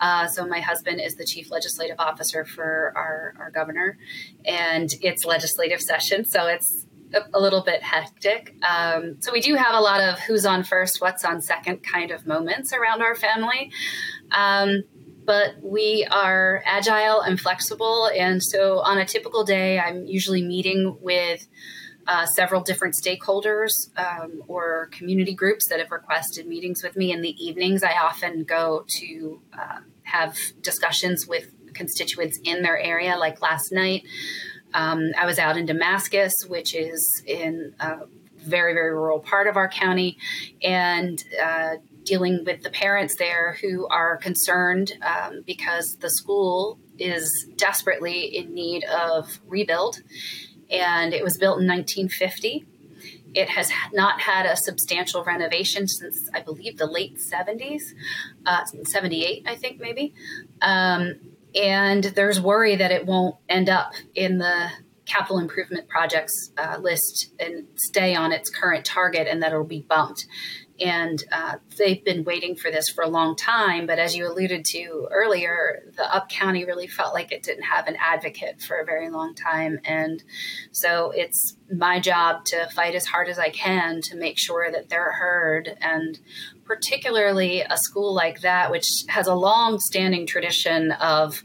Uh, 0.00 0.26
so 0.26 0.46
my 0.46 0.60
husband 0.60 0.98
is 1.00 1.14
the 1.16 1.24
chief 1.24 1.50
legislative 1.50 1.96
officer 2.00 2.44
for 2.44 2.92
our, 2.96 3.34
our 3.38 3.50
governor, 3.50 3.98
and 4.46 4.90
it's 5.02 5.24
legislative 5.24 5.80
session, 5.80 6.24
so 6.24 6.46
it's 6.46 6.86
a, 7.34 7.40
little 7.40 7.62
bit 7.62 7.82
hectic. 7.82 8.54
Um, 8.68 9.16
so 9.20 9.32
we 9.32 9.40
do 9.40 9.54
have 9.54 9.74
a 9.74 9.80
lot 9.80 10.00
of 10.00 10.18
who's 10.20 10.46
on 10.46 10.64
first, 10.64 11.00
what's 11.00 11.24
on 11.24 11.40
second 11.40 11.82
kind 11.82 12.10
of 12.10 12.26
moments 12.26 12.72
around 12.72 13.02
our 13.02 13.14
family. 13.14 13.70
Um, 14.30 14.84
but 15.24 15.54
we 15.62 16.06
are 16.10 16.62
agile 16.64 17.20
and 17.20 17.40
flexible. 17.40 18.10
And 18.16 18.42
so 18.42 18.80
on 18.80 18.98
a 18.98 19.04
typical 19.04 19.44
day, 19.44 19.78
I'm 19.78 20.06
usually 20.06 20.42
meeting 20.42 20.96
with 21.00 21.46
uh, 22.06 22.26
several 22.26 22.60
different 22.60 22.94
stakeholders 22.94 23.96
um, 23.96 24.42
or 24.48 24.88
community 24.90 25.34
groups 25.34 25.68
that 25.68 25.78
have 25.78 25.90
requested 25.90 26.46
meetings 26.46 26.82
with 26.82 26.96
me 26.96 27.12
in 27.12 27.22
the 27.22 27.30
evenings. 27.42 27.84
I 27.84 27.92
often 27.92 28.44
go 28.44 28.84
to 28.98 29.40
uh, 29.56 29.78
have 30.02 30.36
discussions 30.60 31.26
with 31.26 31.52
constituents 31.74 32.38
in 32.44 32.62
their 32.62 32.78
area, 32.78 33.16
like 33.16 33.40
last 33.40 33.72
night. 33.72 34.02
Um, 34.74 35.12
I 35.18 35.26
was 35.26 35.38
out 35.38 35.56
in 35.56 35.66
Damascus, 35.66 36.46
which 36.46 36.74
is 36.74 37.22
in 37.26 37.74
a 37.80 38.00
very, 38.38 38.74
very 38.74 38.92
rural 38.92 39.20
part 39.20 39.46
of 39.46 39.56
our 39.56 39.68
county, 39.68 40.18
and 40.62 41.22
uh, 41.42 41.76
dealing 42.04 42.44
with 42.44 42.62
the 42.62 42.70
parents 42.70 43.16
there 43.16 43.56
who 43.60 43.86
are 43.88 44.16
concerned 44.16 44.92
um, 45.02 45.42
because 45.46 45.96
the 46.00 46.10
school 46.10 46.78
is 46.98 47.46
desperately 47.56 48.36
in 48.36 48.52
need 48.54 48.84
of 48.84 49.40
rebuild. 49.46 50.02
And 50.70 51.12
it 51.12 51.22
was 51.22 51.36
built 51.36 51.60
in 51.60 51.68
1950. 51.68 52.64
It 53.34 53.48
has 53.48 53.70
not 53.92 54.20
had 54.20 54.46
a 54.46 54.56
substantial 54.56 55.24
renovation 55.24 55.88
since, 55.88 56.28
I 56.34 56.40
believe, 56.40 56.76
the 56.76 56.86
late 56.86 57.16
70s, 57.16 57.82
uh, 58.44 58.64
78, 58.64 59.44
I 59.46 59.54
think, 59.54 59.80
maybe. 59.80 60.12
Um, 60.60 61.31
and 61.54 62.04
there's 62.04 62.40
worry 62.40 62.76
that 62.76 62.90
it 62.90 63.06
won't 63.06 63.36
end 63.48 63.68
up 63.68 63.92
in 64.14 64.38
the 64.38 64.70
capital 65.04 65.38
improvement 65.38 65.88
projects 65.88 66.52
uh, 66.56 66.78
list 66.80 67.32
and 67.38 67.66
stay 67.74 68.14
on 68.14 68.32
its 68.32 68.48
current 68.48 68.84
target 68.84 69.26
and 69.28 69.42
that 69.42 69.52
it'll 69.52 69.64
be 69.64 69.84
bumped. 69.88 70.26
And 70.82 71.22
uh, 71.30 71.56
they've 71.78 72.04
been 72.04 72.24
waiting 72.24 72.56
for 72.56 72.70
this 72.70 72.88
for 72.88 73.02
a 73.04 73.08
long 73.08 73.36
time. 73.36 73.86
But 73.86 73.98
as 73.98 74.16
you 74.16 74.26
alluded 74.26 74.64
to 74.66 75.08
earlier, 75.10 75.82
the 75.96 76.14
Up 76.14 76.28
County 76.28 76.64
really 76.64 76.86
felt 76.86 77.14
like 77.14 77.32
it 77.32 77.42
didn't 77.42 77.64
have 77.64 77.86
an 77.86 77.96
advocate 78.00 78.60
for 78.60 78.76
a 78.76 78.84
very 78.84 79.10
long 79.10 79.34
time. 79.34 79.80
And 79.84 80.22
so 80.72 81.12
it's 81.14 81.56
my 81.70 82.00
job 82.00 82.44
to 82.46 82.68
fight 82.70 82.94
as 82.94 83.06
hard 83.06 83.28
as 83.28 83.38
I 83.38 83.50
can 83.50 84.00
to 84.02 84.16
make 84.16 84.38
sure 84.38 84.70
that 84.70 84.88
they're 84.88 85.12
heard. 85.12 85.76
And 85.80 86.18
particularly 86.64 87.60
a 87.60 87.76
school 87.76 88.14
like 88.14 88.40
that, 88.40 88.70
which 88.70 88.86
has 89.08 89.26
a 89.26 89.34
long 89.34 89.78
standing 89.78 90.26
tradition 90.26 90.92
of 90.92 91.42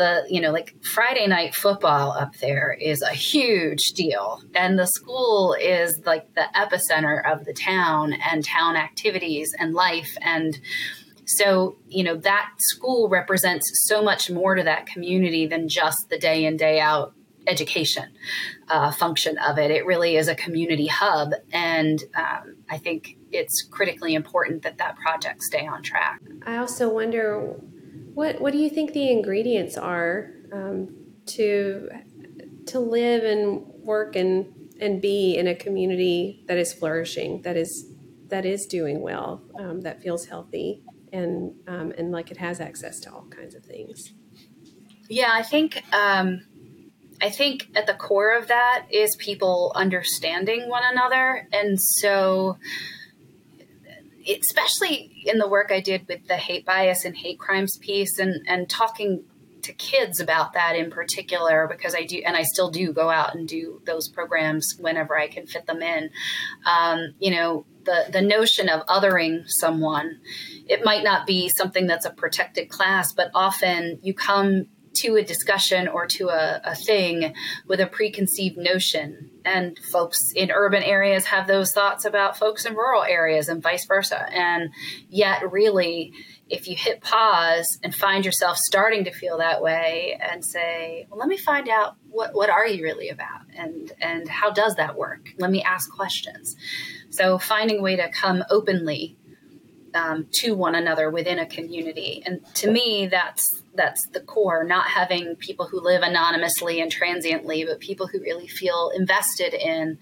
the 0.00 0.24
you 0.30 0.40
know 0.40 0.50
like 0.50 0.74
friday 0.82 1.26
night 1.26 1.54
football 1.54 2.12
up 2.12 2.34
there 2.38 2.72
is 2.80 3.02
a 3.02 3.10
huge 3.12 3.92
deal. 3.92 4.42
And 4.54 4.78
the 4.78 4.86
school 4.86 5.54
is 5.60 6.00
like 6.06 6.34
the 6.34 6.46
epicenter 6.56 7.20
of 7.30 7.44
the 7.44 7.52
town 7.52 8.14
and 8.14 8.42
town 8.42 8.76
activities 8.76 9.54
and 9.58 9.74
life. 9.74 10.16
And 10.22 10.58
so 11.26 11.76
you 11.86 12.02
know 12.02 12.16
that 12.16 12.50
school 12.58 13.08
represents 13.10 13.70
so 13.86 14.02
much 14.02 14.30
more 14.30 14.54
to 14.54 14.62
that 14.62 14.86
community 14.86 15.46
than 15.46 15.68
just 15.68 16.08
the 16.08 16.18
day 16.18 16.46
in 16.46 16.56
day 16.56 16.80
out 16.80 17.12
education 17.46 18.04
uh, 18.68 18.90
function 18.92 19.36
of 19.38 19.58
it. 19.58 19.70
It 19.70 19.84
really 19.84 20.16
is 20.16 20.28
a 20.28 20.34
community 20.34 20.86
hub. 20.86 21.32
And 21.52 22.02
um, 22.14 22.56
i 22.70 22.78
think 22.78 23.16
it's 23.32 23.62
critically 23.62 24.14
important 24.14 24.62
that 24.62 24.78
that 24.78 24.96
project 24.96 25.42
stay 25.42 25.66
on 25.66 25.82
track. 25.82 26.20
I 26.46 26.56
also 26.56 26.88
wonder 26.88 27.54
what 28.20 28.38
What 28.38 28.52
do 28.52 28.58
you 28.58 28.68
think 28.68 28.92
the 28.92 29.10
ingredients 29.10 29.78
are 29.78 30.30
um, 30.52 30.94
to 31.36 31.88
to 32.66 32.78
live 32.78 33.24
and 33.24 33.64
work 33.92 34.14
and 34.14 34.34
and 34.78 35.00
be 35.00 35.36
in 35.38 35.46
a 35.46 35.54
community 35.54 36.44
that 36.46 36.58
is 36.58 36.70
flourishing, 36.74 37.40
that 37.42 37.56
is 37.56 37.70
that 38.28 38.44
is 38.44 38.66
doing 38.66 39.00
well, 39.00 39.42
um, 39.58 39.80
that 39.80 40.02
feels 40.02 40.26
healthy, 40.26 40.82
and 41.14 41.54
um, 41.66 41.94
and 41.96 42.12
like 42.12 42.30
it 42.30 42.36
has 42.36 42.60
access 42.60 43.00
to 43.00 43.10
all 43.10 43.26
kinds 43.30 43.54
of 43.54 43.64
things. 43.64 44.12
Yeah, 45.08 45.30
I 45.32 45.42
think 45.42 45.82
um, 45.94 46.42
I 47.22 47.30
think 47.30 47.68
at 47.74 47.86
the 47.86 47.94
core 47.94 48.36
of 48.36 48.48
that 48.48 48.86
is 48.90 49.16
people 49.16 49.72
understanding 49.74 50.68
one 50.68 50.82
another, 50.84 51.48
and 51.54 51.80
so 51.80 52.58
especially 54.28 55.22
in 55.24 55.38
the 55.38 55.48
work 55.48 55.70
I 55.70 55.80
did 55.80 56.06
with 56.08 56.26
the 56.26 56.36
hate 56.36 56.64
bias 56.64 57.04
and 57.04 57.16
hate 57.16 57.38
crimes 57.38 57.76
piece 57.78 58.18
and, 58.18 58.46
and 58.46 58.68
talking 58.68 59.24
to 59.62 59.72
kids 59.72 60.20
about 60.20 60.54
that 60.54 60.76
in 60.76 60.90
particular 60.90 61.68
because 61.68 61.94
I 61.94 62.04
do 62.04 62.22
and 62.24 62.36
I 62.36 62.42
still 62.42 62.70
do 62.70 62.92
go 62.92 63.10
out 63.10 63.34
and 63.34 63.46
do 63.46 63.82
those 63.84 64.08
programs 64.08 64.74
whenever 64.78 65.18
I 65.18 65.28
can 65.28 65.46
fit 65.46 65.66
them 65.66 65.82
in. 65.82 66.10
Um, 66.66 67.14
you 67.18 67.30
know, 67.30 67.66
the 67.84 68.06
the 68.10 68.22
notion 68.22 68.68
of 68.68 68.84
othering 68.86 69.42
someone, 69.46 70.20
it 70.66 70.84
might 70.84 71.04
not 71.04 71.26
be 71.26 71.48
something 71.48 71.86
that's 71.86 72.06
a 72.06 72.10
protected 72.10 72.68
class, 72.68 73.12
but 73.12 73.30
often 73.34 73.98
you 74.02 74.14
come 74.14 74.66
to 74.92 75.16
a 75.16 75.22
discussion 75.22 75.88
or 75.88 76.06
to 76.06 76.28
a, 76.28 76.60
a 76.64 76.74
thing 76.74 77.34
with 77.66 77.80
a 77.80 77.86
preconceived 77.86 78.56
notion. 78.56 79.30
And 79.44 79.78
folks 79.92 80.32
in 80.34 80.50
urban 80.50 80.82
areas 80.82 81.26
have 81.26 81.46
those 81.46 81.72
thoughts 81.72 82.04
about 82.04 82.36
folks 82.36 82.64
in 82.64 82.74
rural 82.74 83.02
areas 83.02 83.48
and 83.48 83.62
vice 83.62 83.86
versa. 83.86 84.26
And 84.32 84.70
yet, 85.08 85.50
really, 85.50 86.12
if 86.48 86.66
you 86.68 86.76
hit 86.76 87.00
pause 87.00 87.78
and 87.82 87.94
find 87.94 88.24
yourself 88.24 88.58
starting 88.58 89.04
to 89.04 89.12
feel 89.12 89.38
that 89.38 89.62
way 89.62 90.18
and 90.20 90.44
say, 90.44 91.06
well, 91.08 91.18
let 91.18 91.28
me 91.28 91.36
find 91.36 91.68
out 91.68 91.96
what, 92.10 92.34
what 92.34 92.50
are 92.50 92.66
you 92.66 92.82
really 92.82 93.08
about 93.08 93.42
and, 93.56 93.92
and 94.00 94.28
how 94.28 94.50
does 94.50 94.74
that 94.74 94.96
work? 94.96 95.28
Let 95.38 95.50
me 95.50 95.62
ask 95.62 95.90
questions. 95.90 96.56
So 97.10 97.38
finding 97.38 97.78
a 97.78 97.82
way 97.82 97.96
to 97.96 98.10
come 98.10 98.44
openly 98.50 99.16
um, 99.94 100.26
to 100.32 100.54
one 100.54 100.74
another 100.74 101.10
within 101.10 101.38
a 101.38 101.46
community. 101.46 102.22
And 102.24 102.40
to 102.56 102.70
me, 102.70 103.08
that's 103.10 103.62
that's 103.74 104.06
the 104.08 104.20
core. 104.20 104.64
Not 104.64 104.86
having 104.86 105.36
people 105.36 105.66
who 105.66 105.80
live 105.80 106.02
anonymously 106.02 106.80
and 106.80 106.90
transiently, 106.90 107.64
but 107.64 107.80
people 107.80 108.06
who 108.06 108.20
really 108.20 108.48
feel 108.48 108.90
invested 108.94 109.54
in 109.54 109.98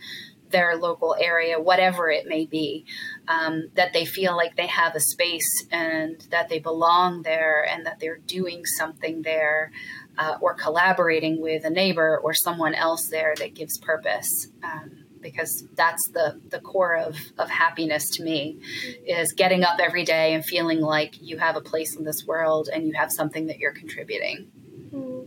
their 0.51 0.77
local 0.77 1.15
area, 1.21 1.61
whatever 1.61 2.11
it 2.11 2.27
may 2.27 2.47
be, 2.47 2.85
um, 3.29 3.69
that 3.75 3.93
they 3.93 4.05
feel 4.05 4.37
like 4.37 4.57
they 4.57 4.67
have 4.67 4.95
a 4.95 5.01
space 5.01 5.67
and 5.71 6.27
that 6.31 6.49
they 6.49 6.59
belong 6.59 7.23
there 7.23 7.67
and 7.69 7.85
that 7.85 8.01
they're 8.01 8.19
doing 8.19 8.65
something 8.65 9.23
there 9.23 9.71
uh, 10.17 10.37
or 10.41 10.55
collaborating 10.55 11.41
with 11.41 11.65
a 11.65 11.71
neighbor 11.71 12.19
or 12.23 12.33
someone 12.33 12.75
else 12.75 13.09
there 13.11 13.35
that 13.39 13.55
gives 13.55 13.79
purpose. 13.79 14.49
Um, 14.63 15.05
because 15.21 15.65
that's 15.75 16.09
the 16.09 16.41
the 16.49 16.61
core 16.61 16.97
of 16.97 17.17
of 17.39 17.49
happiness 17.51 18.11
to 18.11 18.23
me 18.23 18.59
is 19.07 19.33
getting 19.33 19.65
up 19.65 19.79
every 19.81 20.05
day 20.05 20.35
and 20.35 20.45
feeling 20.45 20.81
like 20.81 21.21
you 21.21 21.39
have 21.39 21.57
a 21.57 21.61
place 21.61 21.97
in 21.97 22.05
this 22.05 22.27
world 22.27 22.69
and 22.73 22.87
you 22.87 22.93
have 22.95 23.11
something 23.13 23.47
that 23.47 23.59
you're 23.59 23.73
contributing. 23.73 24.51
Hmm. 24.91 25.21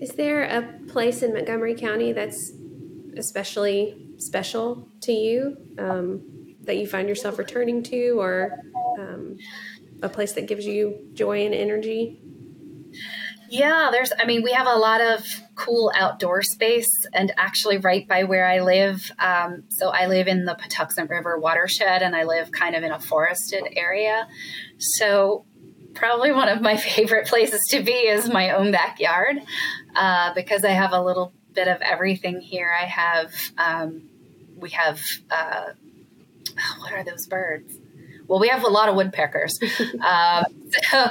Is 0.00 0.10
there 0.10 0.44
a 0.44 0.62
place 0.88 1.22
in 1.22 1.32
Montgomery 1.32 1.74
County 1.74 2.12
that's 2.12 2.52
especially 3.16 4.06
special 4.18 4.88
to 5.02 5.12
you 5.12 5.56
um, 5.78 6.56
that 6.62 6.76
you 6.76 6.86
find 6.86 7.08
yourself 7.08 7.38
returning 7.38 7.82
to, 7.82 8.20
or 8.20 8.60
um, 8.98 9.38
a 10.02 10.08
place 10.08 10.32
that 10.34 10.46
gives 10.46 10.66
you 10.66 11.08
joy 11.14 11.44
and 11.44 11.54
energy? 11.54 12.20
Yeah, 13.50 13.88
there's, 13.90 14.12
I 14.18 14.26
mean, 14.26 14.42
we 14.42 14.52
have 14.52 14.66
a 14.66 14.74
lot 14.74 15.00
of 15.00 15.24
cool 15.58 15.90
outdoor 15.94 16.40
space 16.42 17.06
and 17.12 17.32
actually 17.36 17.78
right 17.78 18.06
by 18.06 18.24
where 18.24 18.46
I 18.46 18.60
live. 18.60 19.10
Um, 19.18 19.64
so 19.68 19.88
I 19.88 20.06
live 20.06 20.28
in 20.28 20.44
the 20.44 20.54
Patuxent 20.54 21.10
River 21.10 21.36
watershed 21.38 22.00
and 22.02 22.14
I 22.14 22.22
live 22.22 22.52
kind 22.52 22.76
of 22.76 22.84
in 22.84 22.92
a 22.92 23.00
forested 23.00 23.64
area. 23.76 24.28
So 24.78 25.44
probably 25.94 26.30
one 26.30 26.48
of 26.48 26.62
my 26.62 26.76
favorite 26.94 27.26
places 27.26 27.66
to 27.70 27.82
be 27.82 27.92
is 27.92 28.28
my 28.28 28.50
own 28.50 28.70
backyard 28.70 29.38
uh, 29.96 30.32
because 30.34 30.64
I 30.64 30.70
have 30.70 30.92
a 30.92 31.02
little 31.02 31.32
bit 31.54 31.66
of 31.66 31.80
everything 31.82 32.40
here. 32.40 32.72
I 32.72 32.84
have, 32.86 33.32
um, 33.58 34.08
we 34.56 34.70
have, 34.70 35.00
uh, 35.30 35.72
what 36.78 36.92
are 36.92 37.02
those 37.02 37.26
birds? 37.26 37.74
Well, 38.28 38.38
we 38.38 38.48
have 38.48 38.62
a 38.62 38.68
lot 38.68 38.90
of 38.90 38.94
woodpeckers. 38.94 39.58
um, 40.06 40.44
so 40.90 41.06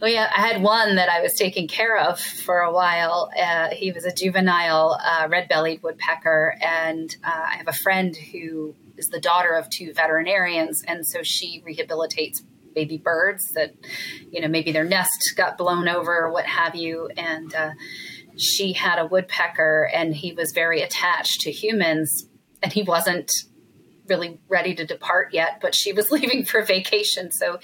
we, 0.00 0.16
I 0.16 0.40
had 0.40 0.62
one 0.62 0.96
that 0.96 1.10
I 1.10 1.20
was 1.20 1.34
taking 1.34 1.68
care 1.68 1.98
of 1.98 2.18
for 2.18 2.60
a 2.60 2.72
while. 2.72 3.30
Uh, 3.38 3.68
he 3.68 3.92
was 3.92 4.04
a 4.04 4.12
juvenile 4.12 4.98
uh, 5.04 5.28
red-bellied 5.30 5.82
woodpecker, 5.82 6.56
and 6.62 7.14
uh, 7.22 7.46
I 7.52 7.56
have 7.56 7.68
a 7.68 7.74
friend 7.74 8.16
who 8.16 8.74
is 8.96 9.08
the 9.08 9.20
daughter 9.20 9.50
of 9.52 9.68
two 9.68 9.92
veterinarians, 9.92 10.82
and 10.88 11.06
so 11.06 11.20
she 11.22 11.62
rehabilitates 11.66 12.42
baby 12.74 12.96
birds 12.96 13.52
that, 13.54 13.74
you 14.30 14.40
know, 14.40 14.48
maybe 14.48 14.72
their 14.72 14.84
nest 14.84 15.34
got 15.36 15.58
blown 15.58 15.88
over 15.88 16.24
or 16.24 16.32
what 16.32 16.46
have 16.46 16.74
you, 16.74 17.10
and 17.18 17.54
uh, 17.54 17.72
she 18.38 18.72
had 18.72 18.98
a 18.98 19.04
woodpecker, 19.04 19.90
and 19.92 20.16
he 20.16 20.32
was 20.32 20.52
very 20.54 20.80
attached 20.80 21.42
to 21.42 21.52
humans, 21.52 22.28
and 22.62 22.72
he 22.72 22.82
wasn't 22.82 23.30
really 24.08 24.38
ready 24.48 24.74
to 24.74 24.84
depart 24.84 25.32
yet, 25.32 25.58
but 25.60 25.74
she 25.74 25.92
was 25.92 26.10
leaving 26.12 26.44
for 26.44 26.62
vacation. 26.62 27.30
So 27.30 27.58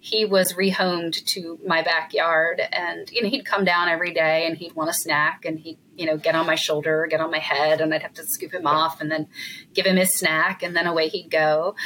he 0.00 0.24
was 0.24 0.54
rehomed 0.54 1.24
to 1.26 1.58
my 1.66 1.82
backyard 1.82 2.60
and, 2.60 3.10
you 3.10 3.22
know, 3.22 3.28
he'd 3.28 3.44
come 3.44 3.64
down 3.64 3.88
every 3.88 4.12
day 4.12 4.46
and 4.46 4.56
he'd 4.56 4.74
want 4.74 4.90
a 4.90 4.94
snack 4.94 5.44
and 5.44 5.58
he'd, 5.58 5.78
you 5.96 6.06
know, 6.06 6.16
get 6.16 6.34
on 6.34 6.46
my 6.46 6.54
shoulder, 6.54 7.06
get 7.08 7.20
on 7.20 7.30
my 7.30 7.38
head 7.38 7.80
and 7.80 7.92
I'd 7.92 8.02
have 8.02 8.14
to 8.14 8.24
scoop 8.24 8.52
him 8.52 8.66
off 8.66 9.00
and 9.00 9.10
then 9.10 9.28
give 9.74 9.86
him 9.86 9.96
his 9.96 10.14
snack 10.14 10.62
and 10.62 10.74
then 10.74 10.86
away 10.86 11.08
he'd 11.08 11.30
go. 11.30 11.76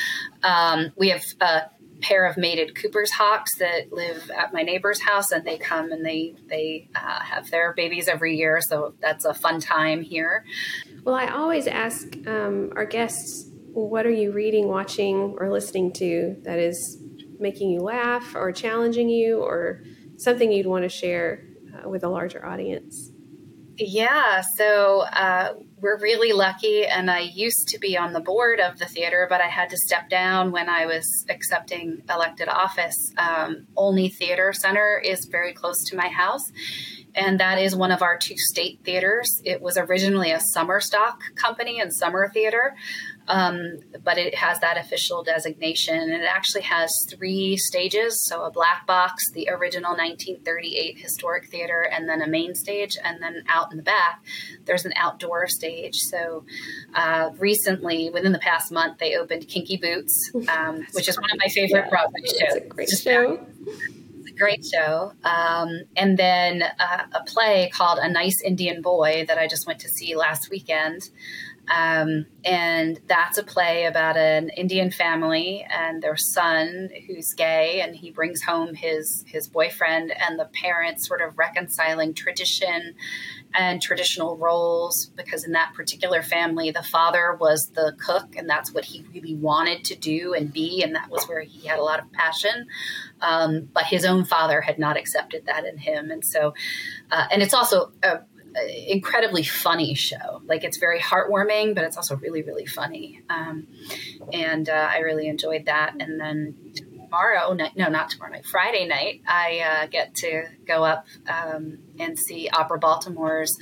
Um, 0.42 0.92
we 0.96 1.10
have 1.10 1.24
a 1.40 1.62
pair 2.00 2.26
of 2.26 2.36
mated 2.36 2.76
Cooper's 2.76 3.10
hawks 3.10 3.56
that 3.56 3.92
live 3.92 4.30
at 4.30 4.52
my 4.52 4.62
neighbor's 4.62 5.00
house 5.00 5.32
and 5.32 5.46
they 5.46 5.58
come 5.58 5.92
and 5.92 6.04
they, 6.04 6.34
they 6.48 6.88
uh, 6.94 7.20
have 7.20 7.50
their 7.50 7.72
babies 7.72 8.06
every 8.06 8.36
year. 8.36 8.60
So 8.60 8.94
that's 9.00 9.24
a 9.24 9.34
fun 9.34 9.60
time 9.60 10.02
here. 10.02 10.44
Well, 11.04 11.14
I 11.14 11.28
always 11.28 11.66
ask 11.66 12.06
um, 12.26 12.72
our 12.76 12.84
guests 12.84 13.45
what 13.84 14.06
are 14.06 14.10
you 14.10 14.32
reading, 14.32 14.68
watching, 14.68 15.36
or 15.38 15.50
listening 15.50 15.92
to 15.94 16.36
that 16.44 16.58
is 16.58 16.98
making 17.38 17.70
you 17.70 17.80
laugh 17.80 18.34
or 18.34 18.50
challenging 18.50 19.08
you 19.10 19.40
or 19.40 19.82
something 20.16 20.50
you'd 20.50 20.66
want 20.66 20.84
to 20.84 20.88
share 20.88 21.44
uh, 21.74 21.88
with 21.88 22.02
a 22.02 22.08
larger 22.08 22.44
audience? 22.44 23.12
Yeah, 23.78 24.40
so 24.40 25.00
uh, 25.00 25.52
we're 25.78 26.00
really 26.00 26.32
lucky, 26.32 26.86
and 26.86 27.10
I 27.10 27.20
used 27.20 27.68
to 27.68 27.78
be 27.78 27.98
on 27.98 28.14
the 28.14 28.20
board 28.20 28.58
of 28.58 28.78
the 28.78 28.86
theater, 28.86 29.26
but 29.28 29.42
I 29.42 29.48
had 29.48 29.68
to 29.68 29.76
step 29.76 30.08
down 30.08 30.50
when 30.50 30.70
I 30.70 30.86
was 30.86 31.26
accepting 31.28 32.02
elected 32.08 32.48
office. 32.48 33.12
Um, 33.18 33.66
Olney 33.76 34.08
Theater 34.08 34.54
Center 34.54 34.98
is 35.04 35.26
very 35.26 35.52
close 35.52 35.84
to 35.90 35.96
my 35.96 36.08
house, 36.08 36.50
and 37.14 37.38
that 37.40 37.58
is 37.58 37.76
one 37.76 37.92
of 37.92 38.00
our 38.00 38.16
two 38.16 38.36
state 38.38 38.80
theaters. 38.82 39.42
It 39.44 39.60
was 39.60 39.76
originally 39.76 40.30
a 40.30 40.40
summer 40.40 40.80
stock 40.80 41.20
company 41.34 41.78
and 41.78 41.94
summer 41.94 42.30
theater, 42.32 42.74
um, 43.28 43.78
but 44.04 44.18
it 44.18 44.34
has 44.34 44.60
that 44.60 44.76
official 44.76 45.22
designation, 45.22 45.98
and 45.98 46.12
it 46.12 46.28
actually 46.28 46.62
has 46.62 46.92
three 47.08 47.56
stages. 47.56 48.24
So 48.24 48.44
a 48.44 48.50
black 48.50 48.86
box, 48.86 49.30
the 49.32 49.48
original 49.50 49.92
1938 49.92 50.98
historic 50.98 51.48
theater, 51.48 51.88
and 51.90 52.08
then 52.08 52.22
a 52.22 52.26
main 52.26 52.54
stage, 52.54 52.96
and 53.02 53.22
then 53.22 53.42
out 53.48 53.70
in 53.70 53.76
the 53.76 53.82
back, 53.82 54.22
there's 54.64 54.84
an 54.84 54.92
outdoor 54.96 55.46
stage. 55.46 55.96
So 55.96 56.44
uh, 56.94 57.30
recently, 57.38 58.10
within 58.10 58.32
the 58.32 58.38
past 58.38 58.70
month, 58.72 58.98
they 58.98 59.16
opened 59.16 59.48
Kinky 59.48 59.76
Boots, 59.76 60.30
um, 60.48 60.86
which 60.92 61.08
is 61.08 61.16
one 61.18 61.30
of 61.30 61.38
my 61.38 61.48
favorite 61.48 61.84
yeah, 61.84 61.90
Broadway 61.90 62.20
shows. 62.24 62.56
It's 62.56 62.56
a 62.56 62.68
great 62.68 62.88
show 62.90 63.46
great 64.36 64.64
show. 64.64 65.12
Um, 65.24 65.82
and 65.96 66.18
then 66.18 66.62
uh, 66.62 67.04
a 67.12 67.24
play 67.24 67.70
called 67.72 67.98
A 68.00 68.08
Nice 68.08 68.40
Indian 68.42 68.82
Boy 68.82 69.24
that 69.28 69.38
I 69.38 69.46
just 69.46 69.66
went 69.66 69.80
to 69.80 69.88
see 69.88 70.14
last 70.14 70.50
weekend. 70.50 71.10
Um, 71.68 72.26
and 72.44 73.00
that's 73.06 73.38
a 73.38 73.42
play 73.42 73.86
about 73.86 74.16
an 74.16 74.50
Indian 74.50 74.90
family 74.90 75.66
and 75.68 76.00
their 76.00 76.16
son 76.16 76.90
who's 77.06 77.34
gay, 77.34 77.80
and 77.80 77.96
he 77.96 78.10
brings 78.12 78.42
home 78.42 78.74
his 78.74 79.24
his 79.26 79.48
boyfriend, 79.48 80.12
and 80.12 80.38
the 80.38 80.48
parents 80.62 81.06
sort 81.06 81.22
of 81.22 81.36
reconciling 81.36 82.14
tradition 82.14 82.94
and 83.52 83.82
traditional 83.82 84.36
roles 84.36 85.06
because 85.16 85.44
in 85.44 85.52
that 85.52 85.72
particular 85.74 86.22
family, 86.22 86.70
the 86.70 86.82
father 86.82 87.36
was 87.40 87.70
the 87.74 87.96
cook, 87.98 88.36
and 88.36 88.48
that's 88.48 88.72
what 88.72 88.84
he 88.84 89.04
really 89.12 89.34
wanted 89.34 89.84
to 89.86 89.96
do 89.96 90.34
and 90.34 90.52
be, 90.52 90.82
and 90.82 90.94
that 90.94 91.10
was 91.10 91.24
where 91.28 91.40
he 91.40 91.66
had 91.66 91.80
a 91.80 91.82
lot 91.82 91.98
of 91.98 92.12
passion. 92.12 92.66
Um, 93.20 93.68
but 93.72 93.84
his 93.84 94.04
own 94.04 94.24
father 94.24 94.60
had 94.60 94.78
not 94.78 94.96
accepted 94.96 95.46
that 95.46 95.64
in 95.64 95.78
him, 95.78 96.12
and 96.12 96.24
so, 96.24 96.54
uh, 97.10 97.26
and 97.32 97.42
it's 97.42 97.54
also 97.54 97.90
a 98.04 98.20
incredibly 98.88 99.42
funny 99.42 99.94
show. 99.94 100.42
Like 100.46 100.64
it's 100.64 100.78
very 100.78 101.00
heartwarming, 101.00 101.74
but 101.74 101.84
it's 101.84 101.96
also 101.96 102.16
really, 102.16 102.42
really 102.42 102.66
funny. 102.66 103.22
Um, 103.28 103.66
and 104.32 104.68
uh, 104.68 104.88
I 104.90 104.98
really 104.98 105.28
enjoyed 105.28 105.66
that. 105.66 105.94
And 106.00 106.20
then 106.20 106.54
tomorrow 106.74 107.52
night, 107.52 107.72
no, 107.76 107.88
not 107.88 108.10
tomorrow 108.10 108.32
night, 108.32 108.46
Friday 108.46 108.86
night, 108.86 109.22
I 109.26 109.60
uh, 109.60 109.86
get 109.86 110.14
to 110.16 110.44
go 110.66 110.84
up 110.84 111.06
um, 111.28 111.78
and 111.98 112.18
see 112.18 112.48
Opera 112.48 112.78
Baltimore's 112.78 113.56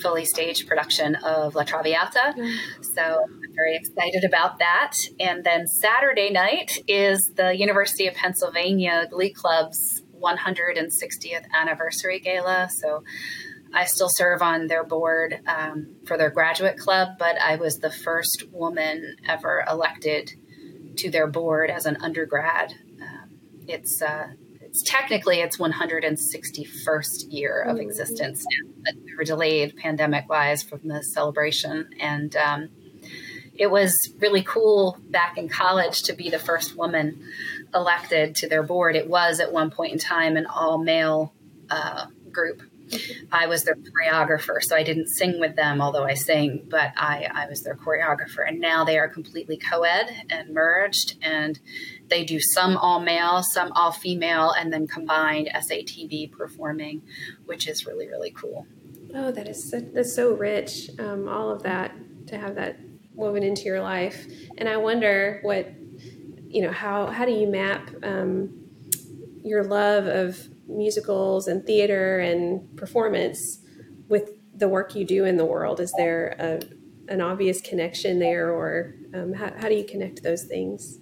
fully 0.00 0.24
staged 0.24 0.66
production 0.66 1.14
of 1.16 1.54
La 1.54 1.64
Traviata. 1.64 2.34
Mm-hmm. 2.36 2.82
So 2.82 3.02
I'm 3.02 3.54
very 3.54 3.76
excited 3.76 4.24
about 4.24 4.58
that. 4.58 4.96
And 5.20 5.44
then 5.44 5.66
Saturday 5.66 6.30
night 6.30 6.78
is 6.86 7.32
the 7.34 7.56
University 7.56 8.06
of 8.06 8.14
Pennsylvania 8.14 9.06
Glee 9.10 9.32
Club's 9.32 10.02
160th 10.20 11.44
anniversary 11.54 12.18
gala. 12.20 12.68
So 12.70 13.04
I 13.76 13.84
still 13.84 14.08
serve 14.08 14.40
on 14.40 14.68
their 14.68 14.84
board 14.84 15.38
um, 15.46 15.96
for 16.06 16.16
their 16.16 16.30
graduate 16.30 16.78
club, 16.78 17.18
but 17.18 17.36
I 17.38 17.56
was 17.56 17.78
the 17.78 17.90
first 17.90 18.44
woman 18.50 19.16
ever 19.28 19.62
elected 19.68 20.32
to 20.96 21.10
their 21.10 21.26
board 21.26 21.68
as 21.68 21.84
an 21.84 21.98
undergrad. 22.00 22.72
Um, 23.02 23.38
it's 23.68 24.00
uh, 24.00 24.28
it's 24.62 24.82
technically 24.82 25.40
its 25.40 25.58
161st 25.58 27.26
year 27.28 27.62
of 27.62 27.78
existence, 27.78 28.46
but 28.82 28.94
we 29.04 29.14
were 29.14 29.24
delayed 29.24 29.76
pandemic 29.76 30.26
wise 30.26 30.62
from 30.62 30.80
the 30.88 31.02
celebration, 31.02 31.90
and 32.00 32.34
um, 32.34 32.70
it 33.54 33.70
was 33.70 34.10
really 34.18 34.42
cool 34.42 34.98
back 35.10 35.36
in 35.36 35.50
college 35.50 36.04
to 36.04 36.14
be 36.14 36.30
the 36.30 36.38
first 36.38 36.76
woman 36.76 37.28
elected 37.74 38.36
to 38.36 38.48
their 38.48 38.62
board. 38.62 38.96
It 38.96 39.08
was 39.08 39.38
at 39.38 39.52
one 39.52 39.70
point 39.70 39.92
in 39.92 39.98
time 39.98 40.38
an 40.38 40.46
all 40.46 40.78
male 40.78 41.34
uh, 41.68 42.06
group 42.32 42.62
I 43.32 43.46
was 43.46 43.64
their 43.64 43.76
choreographer, 43.76 44.62
so 44.62 44.76
I 44.76 44.82
didn't 44.82 45.08
sing 45.08 45.40
with 45.40 45.56
them, 45.56 45.80
although 45.80 46.04
I 46.04 46.14
sang, 46.14 46.66
but 46.68 46.92
I, 46.96 47.28
I 47.32 47.46
was 47.46 47.62
their 47.62 47.76
choreographer. 47.76 48.46
And 48.46 48.60
now 48.60 48.84
they 48.84 48.98
are 48.98 49.08
completely 49.08 49.56
co 49.56 49.82
ed 49.82 50.10
and 50.30 50.54
merged, 50.54 51.16
and 51.22 51.58
they 52.08 52.24
do 52.24 52.38
some 52.40 52.76
all 52.76 53.00
male, 53.00 53.42
some 53.42 53.72
all 53.72 53.92
female, 53.92 54.52
and 54.52 54.72
then 54.72 54.86
combined 54.86 55.48
SATB 55.54 56.32
performing, 56.32 57.02
which 57.46 57.66
is 57.68 57.86
really, 57.86 58.06
really 58.06 58.30
cool. 58.30 58.66
Oh, 59.14 59.30
that 59.32 59.48
is 59.48 59.70
so, 59.70 59.80
that's 59.80 60.14
so 60.14 60.34
rich. 60.34 60.90
Um, 60.98 61.28
all 61.28 61.50
of 61.50 61.62
that 61.62 61.92
to 62.28 62.38
have 62.38 62.54
that 62.56 62.78
woven 63.14 63.42
into 63.42 63.62
your 63.62 63.80
life, 63.80 64.26
and 64.58 64.68
I 64.68 64.76
wonder 64.76 65.40
what 65.42 65.72
you 66.48 66.62
know 66.62 66.72
how 66.72 67.06
how 67.06 67.24
do 67.24 67.32
you 67.32 67.46
map 67.46 67.90
um, 68.02 68.66
your 69.42 69.64
love 69.64 70.06
of 70.06 70.48
musicals 70.66 71.48
and 71.48 71.64
theater 71.64 72.18
and 72.18 72.76
performance 72.76 73.60
with 74.08 74.30
the 74.54 74.68
work 74.68 74.94
you 74.94 75.04
do 75.04 75.24
in 75.24 75.36
the 75.36 75.44
world? 75.44 75.80
Is 75.80 75.92
there 75.96 76.36
a, 76.38 77.12
an 77.12 77.20
obvious 77.20 77.60
connection 77.60 78.18
there, 78.18 78.50
or 78.50 78.94
um, 79.14 79.32
how, 79.34 79.52
how 79.58 79.68
do 79.68 79.74
you 79.74 79.84
connect 79.84 80.22
those 80.22 80.44
things? 80.44 80.98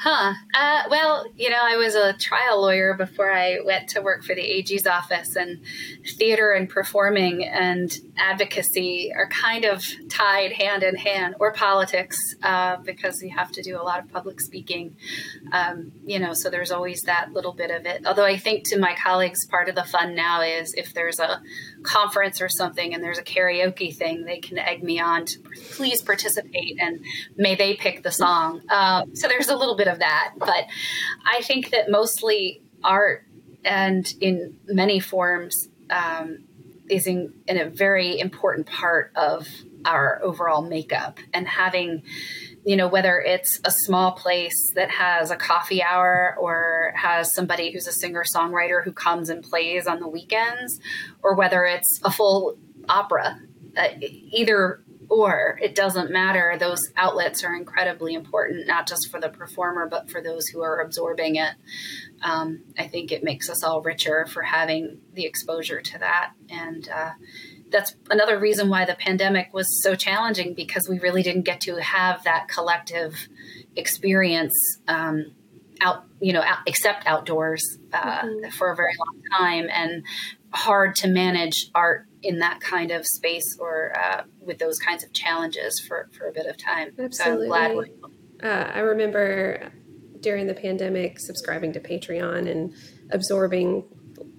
Huh. 0.00 0.34
Uh, 0.54 0.82
well, 0.90 1.26
you 1.34 1.50
know, 1.50 1.60
I 1.60 1.76
was 1.76 1.96
a 1.96 2.12
trial 2.12 2.62
lawyer 2.62 2.94
before 2.94 3.32
I 3.32 3.58
went 3.64 3.88
to 3.90 4.00
work 4.00 4.22
for 4.22 4.32
the 4.32 4.42
AG's 4.42 4.86
office, 4.86 5.34
and 5.34 5.60
theater 6.16 6.52
and 6.52 6.68
performing 6.68 7.44
and 7.44 7.90
advocacy 8.16 9.12
are 9.12 9.28
kind 9.28 9.64
of 9.64 9.84
tied 10.08 10.52
hand 10.52 10.84
in 10.84 10.94
hand, 10.94 11.34
or 11.40 11.52
politics, 11.52 12.16
uh, 12.44 12.76
because 12.76 13.20
you 13.22 13.36
have 13.36 13.50
to 13.50 13.62
do 13.62 13.76
a 13.76 13.82
lot 13.82 13.98
of 13.98 14.08
public 14.12 14.40
speaking. 14.40 14.94
Um, 15.50 15.90
you 16.06 16.20
know, 16.20 16.32
so 16.32 16.48
there's 16.48 16.70
always 16.70 17.02
that 17.02 17.32
little 17.32 17.52
bit 17.52 17.72
of 17.72 17.84
it. 17.84 18.06
Although 18.06 18.24
I 18.24 18.36
think 18.36 18.68
to 18.68 18.78
my 18.78 18.94
colleagues, 18.94 19.46
part 19.46 19.68
of 19.68 19.74
the 19.74 19.82
fun 19.82 20.14
now 20.14 20.42
is 20.42 20.74
if 20.74 20.94
there's 20.94 21.18
a 21.18 21.42
conference 21.82 22.40
or 22.40 22.48
something 22.48 22.94
and 22.94 23.02
there's 23.02 23.18
a 23.18 23.22
karaoke 23.22 23.94
thing, 23.94 24.24
they 24.24 24.38
can 24.38 24.58
egg 24.58 24.82
me 24.82 25.00
on 25.00 25.24
to 25.26 25.40
please 25.72 26.02
participate 26.02 26.76
and 26.80 27.00
may 27.36 27.54
they 27.54 27.74
pick 27.74 28.02
the 28.02 28.10
song. 28.10 28.62
Um, 28.68 29.14
so 29.14 29.28
there's 29.28 29.48
a 29.48 29.56
little 29.56 29.76
bit 29.76 29.88
of 29.88 29.98
that. 30.00 30.34
But 30.38 30.66
I 31.26 31.42
think 31.42 31.70
that 31.70 31.90
mostly 31.90 32.62
art 32.82 33.26
and 33.64 34.12
in 34.20 34.56
many 34.66 35.00
forms 35.00 35.68
um, 35.90 36.44
is 36.88 37.06
in, 37.06 37.34
in 37.46 37.58
a 37.58 37.68
very 37.68 38.18
important 38.18 38.66
part 38.66 39.12
of 39.14 39.46
our 39.84 40.20
overall 40.22 40.62
makeup 40.62 41.18
and 41.32 41.46
having 41.46 42.02
you 42.68 42.76
know 42.76 42.86
whether 42.86 43.18
it's 43.18 43.62
a 43.64 43.70
small 43.70 44.12
place 44.12 44.72
that 44.74 44.90
has 44.90 45.30
a 45.30 45.36
coffee 45.36 45.82
hour 45.82 46.36
or 46.38 46.92
has 46.94 47.32
somebody 47.32 47.72
who's 47.72 47.86
a 47.86 47.92
singer 47.92 48.22
songwriter 48.36 48.84
who 48.84 48.92
comes 48.92 49.30
and 49.30 49.42
plays 49.42 49.86
on 49.86 50.00
the 50.00 50.06
weekends 50.06 50.78
or 51.22 51.34
whether 51.34 51.64
it's 51.64 51.98
a 52.04 52.10
full 52.10 52.58
opera 52.86 53.40
uh, 53.74 53.88
either 54.02 54.82
or 55.08 55.58
it 55.62 55.74
doesn't 55.74 56.10
matter. 56.10 56.58
Those 56.60 56.92
outlets 56.94 57.42
are 57.42 57.54
incredibly 57.54 58.12
important, 58.12 58.66
not 58.66 58.86
just 58.86 59.10
for 59.10 59.18
the 59.18 59.30
performer, 59.30 59.88
but 59.88 60.10
for 60.10 60.20
those 60.20 60.48
who 60.48 60.60
are 60.60 60.82
absorbing 60.82 61.36
it. 61.36 61.54
Um, 62.20 62.64
I 62.78 62.86
think 62.86 63.12
it 63.12 63.24
makes 63.24 63.48
us 63.48 63.64
all 63.64 63.80
richer 63.80 64.26
for 64.26 64.42
having 64.42 65.00
the 65.14 65.24
exposure 65.24 65.80
to 65.80 65.98
that. 66.00 66.32
And 66.50 66.86
uh, 66.90 67.12
that's 67.70 67.94
another 68.10 68.38
reason 68.38 68.68
why 68.68 68.84
the 68.84 68.94
pandemic 68.94 69.52
was 69.52 69.82
so 69.82 69.94
challenging 69.94 70.54
because 70.54 70.88
we 70.88 70.98
really 70.98 71.22
didn't 71.22 71.42
get 71.42 71.60
to 71.62 71.76
have 71.76 72.24
that 72.24 72.48
collective 72.48 73.28
experience 73.76 74.54
um, 74.88 75.32
out, 75.80 76.04
you 76.20 76.32
know, 76.32 76.42
out, 76.42 76.58
except 76.66 77.06
outdoors 77.06 77.62
uh, 77.92 78.22
mm-hmm. 78.22 78.50
for 78.50 78.72
a 78.72 78.76
very 78.76 78.94
long 78.98 79.22
time. 79.38 79.68
And 79.70 80.04
hard 80.52 80.96
to 80.96 81.08
manage 81.08 81.70
art 81.74 82.06
in 82.22 82.38
that 82.38 82.60
kind 82.60 82.90
of 82.90 83.06
space 83.06 83.56
or 83.60 83.92
uh, 83.98 84.22
with 84.40 84.58
those 84.58 84.78
kinds 84.78 85.04
of 85.04 85.12
challenges 85.12 85.80
for, 85.86 86.08
for 86.12 86.26
a 86.26 86.32
bit 86.32 86.46
of 86.46 86.56
time. 86.56 86.92
Absolutely. 86.98 87.48
So 87.48 87.54
I'm 87.54 87.74
glad. 87.74 87.90
Uh, 88.42 88.72
I 88.74 88.78
remember 88.80 89.70
during 90.20 90.46
the 90.46 90.54
pandemic 90.54 91.20
subscribing 91.20 91.72
to 91.74 91.80
Patreon 91.80 92.50
and 92.50 92.74
absorbing 93.10 93.84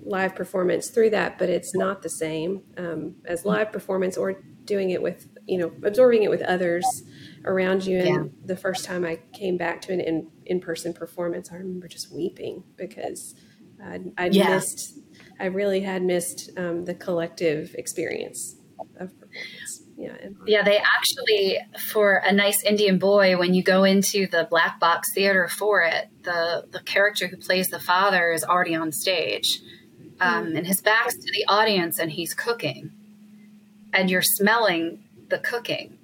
live 0.03 0.35
performance 0.35 0.89
through 0.89 1.09
that, 1.11 1.37
but 1.37 1.49
it's 1.49 1.75
not 1.75 2.01
the 2.01 2.09
same 2.09 2.63
um, 2.77 3.15
as 3.25 3.45
live 3.45 3.71
performance 3.71 4.17
or 4.17 4.41
doing 4.65 4.91
it 4.91 5.01
with, 5.01 5.27
you 5.45 5.57
know, 5.57 5.71
absorbing 5.83 6.23
it 6.23 6.29
with 6.29 6.41
others 6.43 6.85
around 7.45 7.85
you. 7.85 7.99
And 7.99 8.25
yeah. 8.25 8.31
the 8.45 8.55
first 8.55 8.85
time 8.85 9.05
I 9.05 9.19
came 9.33 9.57
back 9.57 9.81
to 9.83 9.93
an 9.93 9.99
in, 9.99 10.27
in-person 10.45 10.93
performance, 10.93 11.51
I 11.51 11.55
remember 11.55 11.87
just 11.87 12.13
weeping 12.13 12.63
because 12.75 13.35
I'd, 13.83 14.11
I'd 14.17 14.35
yeah. 14.35 14.55
missed, 14.55 14.99
I 15.39 15.45
really 15.45 15.81
had 15.81 16.03
missed 16.03 16.51
um, 16.57 16.85
the 16.85 16.93
collective 16.93 17.75
experience 17.75 18.55
of 18.99 19.09
performance. 19.19 19.83
Yeah. 19.97 20.15
Yeah, 20.47 20.63
they 20.63 20.77
actually, 20.77 21.59
for 21.91 22.21
a 22.25 22.31
nice 22.31 22.63
Indian 22.63 22.99
boy, 22.99 23.37
when 23.37 23.53
you 23.53 23.61
go 23.61 23.83
into 23.83 24.27
the 24.27 24.47
black 24.49 24.79
box 24.79 25.13
theater 25.13 25.49
for 25.49 25.81
it, 25.81 26.07
the 26.23 26.65
the 26.71 26.79
character 26.79 27.27
who 27.27 27.35
plays 27.35 27.67
the 27.67 27.81
father 27.81 28.31
is 28.31 28.45
already 28.45 28.75
on 28.75 28.93
stage, 28.93 29.59
um, 30.21 30.55
and 30.55 30.65
his 30.67 30.81
back's 30.81 31.15
to 31.15 31.31
the 31.31 31.45
audience, 31.47 31.99
and 31.99 32.11
he's 32.11 32.33
cooking, 32.33 32.91
and 33.93 34.09
you're 34.09 34.21
smelling 34.21 35.03
the 35.29 35.39
cooking, 35.39 35.97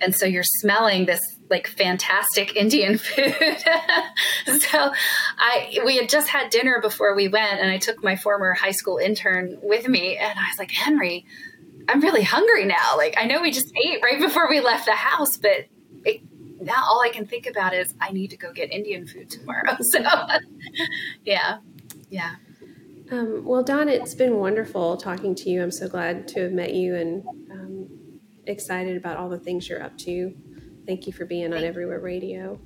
and 0.00 0.14
so 0.14 0.26
you're 0.26 0.42
smelling 0.42 1.06
this 1.06 1.34
like 1.50 1.66
fantastic 1.66 2.56
Indian 2.56 2.98
food. 2.98 3.34
so 4.60 4.92
I 5.38 5.78
we 5.84 5.96
had 5.96 6.08
just 6.08 6.28
had 6.28 6.50
dinner 6.50 6.80
before 6.80 7.14
we 7.14 7.28
went 7.28 7.60
and 7.60 7.70
I 7.70 7.78
took 7.78 8.02
my 8.02 8.16
former 8.16 8.54
high 8.54 8.72
school 8.72 8.98
intern 8.98 9.58
with 9.62 9.88
me 9.88 10.16
and 10.16 10.38
I 10.38 10.48
was 10.50 10.58
like, 10.58 10.70
"Henry, 10.70 11.24
I'm 11.88 12.00
really 12.00 12.22
hungry 12.22 12.64
now. 12.64 12.96
Like 12.96 13.14
I 13.16 13.26
know 13.26 13.40
we 13.40 13.50
just 13.50 13.72
ate 13.76 14.02
right 14.02 14.18
before 14.18 14.48
we 14.48 14.60
left 14.60 14.86
the 14.86 14.92
house, 14.92 15.36
but 15.36 15.66
it, 16.04 16.22
now 16.60 16.82
all 16.86 17.02
I 17.02 17.10
can 17.10 17.26
think 17.26 17.46
about 17.46 17.74
is 17.74 17.94
I 18.00 18.10
need 18.12 18.30
to 18.30 18.36
go 18.36 18.52
get 18.52 18.72
Indian 18.72 19.06
food 19.06 19.30
tomorrow." 19.30 19.76
So 19.82 20.00
yeah. 21.24 21.58
Yeah. 22.10 22.36
Um, 23.10 23.44
well, 23.44 23.62
Dawn, 23.62 23.88
it's 23.88 24.14
been 24.14 24.36
wonderful 24.36 24.96
talking 24.96 25.34
to 25.34 25.50
you. 25.50 25.62
I'm 25.62 25.70
so 25.70 25.88
glad 25.88 26.26
to 26.28 26.44
have 26.44 26.52
met 26.52 26.72
you 26.72 26.94
and 26.94 27.22
um, 27.50 27.88
excited 28.46 28.96
about 28.96 29.18
all 29.18 29.28
the 29.28 29.38
things 29.38 29.68
you're 29.68 29.82
up 29.82 29.96
to. 29.98 30.34
Thank 30.86 31.06
you 31.06 31.12
for 31.12 31.26
being 31.26 31.50
Thank 31.50 31.62
on 31.62 31.64
Everywhere 31.64 32.00
Radio. 32.00 32.58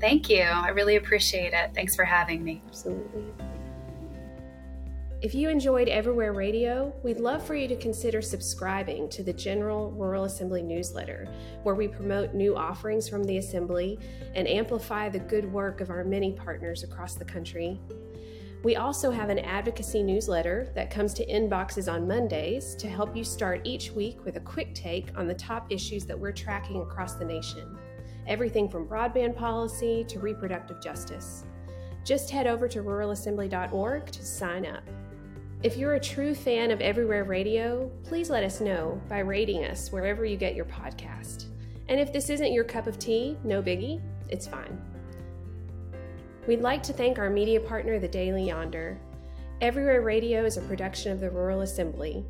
Thank 0.00 0.28
you. 0.28 0.42
I 0.42 0.68
really 0.68 0.96
appreciate 0.96 1.52
it. 1.52 1.74
Thanks 1.74 1.94
for 1.94 2.04
having 2.04 2.42
me. 2.42 2.62
Absolutely. 2.66 3.24
If 5.22 5.34
you 5.34 5.48
enjoyed 5.48 5.88
Everywhere 5.88 6.34
Radio, 6.34 6.92
we'd 7.02 7.20
love 7.20 7.42
for 7.44 7.54
you 7.54 7.66
to 7.68 7.76
consider 7.76 8.20
subscribing 8.20 9.08
to 9.08 9.22
the 9.22 9.32
General 9.32 9.90
Rural 9.92 10.24
Assembly 10.24 10.62
newsletter, 10.62 11.26
where 11.62 11.74
we 11.74 11.88
promote 11.88 12.34
new 12.34 12.54
offerings 12.54 13.08
from 13.08 13.24
the 13.24 13.38
Assembly 13.38 13.98
and 14.34 14.46
amplify 14.46 15.08
the 15.08 15.18
good 15.18 15.50
work 15.50 15.80
of 15.80 15.88
our 15.88 16.04
many 16.04 16.32
partners 16.32 16.82
across 16.82 17.14
the 17.14 17.24
country. 17.24 17.80
We 18.66 18.74
also 18.74 19.12
have 19.12 19.30
an 19.30 19.38
advocacy 19.38 20.02
newsletter 20.02 20.72
that 20.74 20.90
comes 20.90 21.14
to 21.14 21.26
inboxes 21.26 21.86
on 21.86 22.08
Mondays 22.08 22.74
to 22.80 22.88
help 22.88 23.14
you 23.14 23.22
start 23.22 23.60
each 23.62 23.92
week 23.92 24.24
with 24.24 24.34
a 24.34 24.40
quick 24.40 24.74
take 24.74 25.16
on 25.16 25.28
the 25.28 25.34
top 25.34 25.70
issues 25.70 26.04
that 26.06 26.18
we're 26.18 26.32
tracking 26.32 26.82
across 26.82 27.14
the 27.14 27.24
nation. 27.24 27.78
Everything 28.26 28.68
from 28.68 28.88
broadband 28.88 29.36
policy 29.36 30.04
to 30.08 30.18
reproductive 30.18 30.82
justice. 30.82 31.44
Just 32.04 32.28
head 32.28 32.48
over 32.48 32.66
to 32.66 32.82
ruralassembly.org 32.82 34.06
to 34.06 34.24
sign 34.24 34.66
up. 34.66 34.82
If 35.62 35.76
you're 35.76 35.94
a 35.94 36.00
true 36.00 36.34
fan 36.34 36.72
of 36.72 36.80
Everywhere 36.80 37.22
Radio, 37.22 37.88
please 38.02 38.30
let 38.30 38.42
us 38.42 38.60
know 38.60 39.00
by 39.08 39.20
rating 39.20 39.64
us 39.64 39.92
wherever 39.92 40.24
you 40.24 40.36
get 40.36 40.56
your 40.56 40.64
podcast. 40.64 41.44
And 41.88 42.00
if 42.00 42.12
this 42.12 42.30
isn't 42.30 42.52
your 42.52 42.64
cup 42.64 42.88
of 42.88 42.98
tea, 42.98 43.38
no 43.44 43.62
biggie, 43.62 44.00
it's 44.28 44.48
fine. 44.48 44.95
We'd 46.46 46.60
like 46.60 46.84
to 46.84 46.92
thank 46.92 47.18
our 47.18 47.28
media 47.28 47.58
partner, 47.58 47.98
The 47.98 48.06
Daily 48.06 48.44
Yonder. 48.44 49.00
Everywhere 49.60 50.02
Radio 50.02 50.44
is 50.44 50.56
a 50.56 50.62
production 50.62 51.10
of 51.10 51.18
the 51.18 51.28
Rural 51.28 51.62
Assembly. 51.62 52.24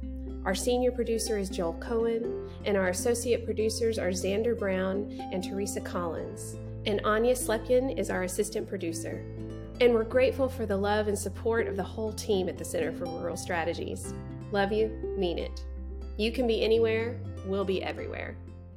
Our 0.47 0.55
senior 0.55 0.91
producer 0.91 1.37
is 1.37 1.51
Joel 1.51 1.75
Cohen, 1.75 2.49
and 2.65 2.79
our 2.79 2.89
associate 2.89 3.45
producers 3.45 3.99
are 3.99 4.09
Xander 4.09 4.59
Brown 4.59 5.21
and 5.33 5.45
Teresa 5.45 5.83
Collins. 5.83 6.57
And 6.87 7.03
Anya 7.05 7.35
Slepin 7.35 7.99
is 7.99 8.09
our 8.09 8.23
assistant 8.23 8.67
producer. 8.67 9.23
And 9.83 9.93
we're 9.93 10.05
grateful 10.05 10.49
for 10.49 10.65
the 10.65 10.79
love 10.79 11.09
and 11.09 11.19
support 11.19 11.67
of 11.67 11.77
the 11.77 11.83
whole 11.83 12.15
team 12.15 12.49
at 12.49 12.57
the 12.57 12.65
Center 12.65 12.93
for 12.93 13.05
Rural 13.05 13.37
Strategies. 13.37 14.15
Love 14.51 14.73
you, 14.73 14.89
mean 15.19 15.39
it. 15.39 15.63
You 16.17 16.33
can 16.33 16.47
be 16.47 16.63
anywhere, 16.63 17.21
we'll 17.45 17.67
be 17.67 17.83
everywhere. 17.83 18.35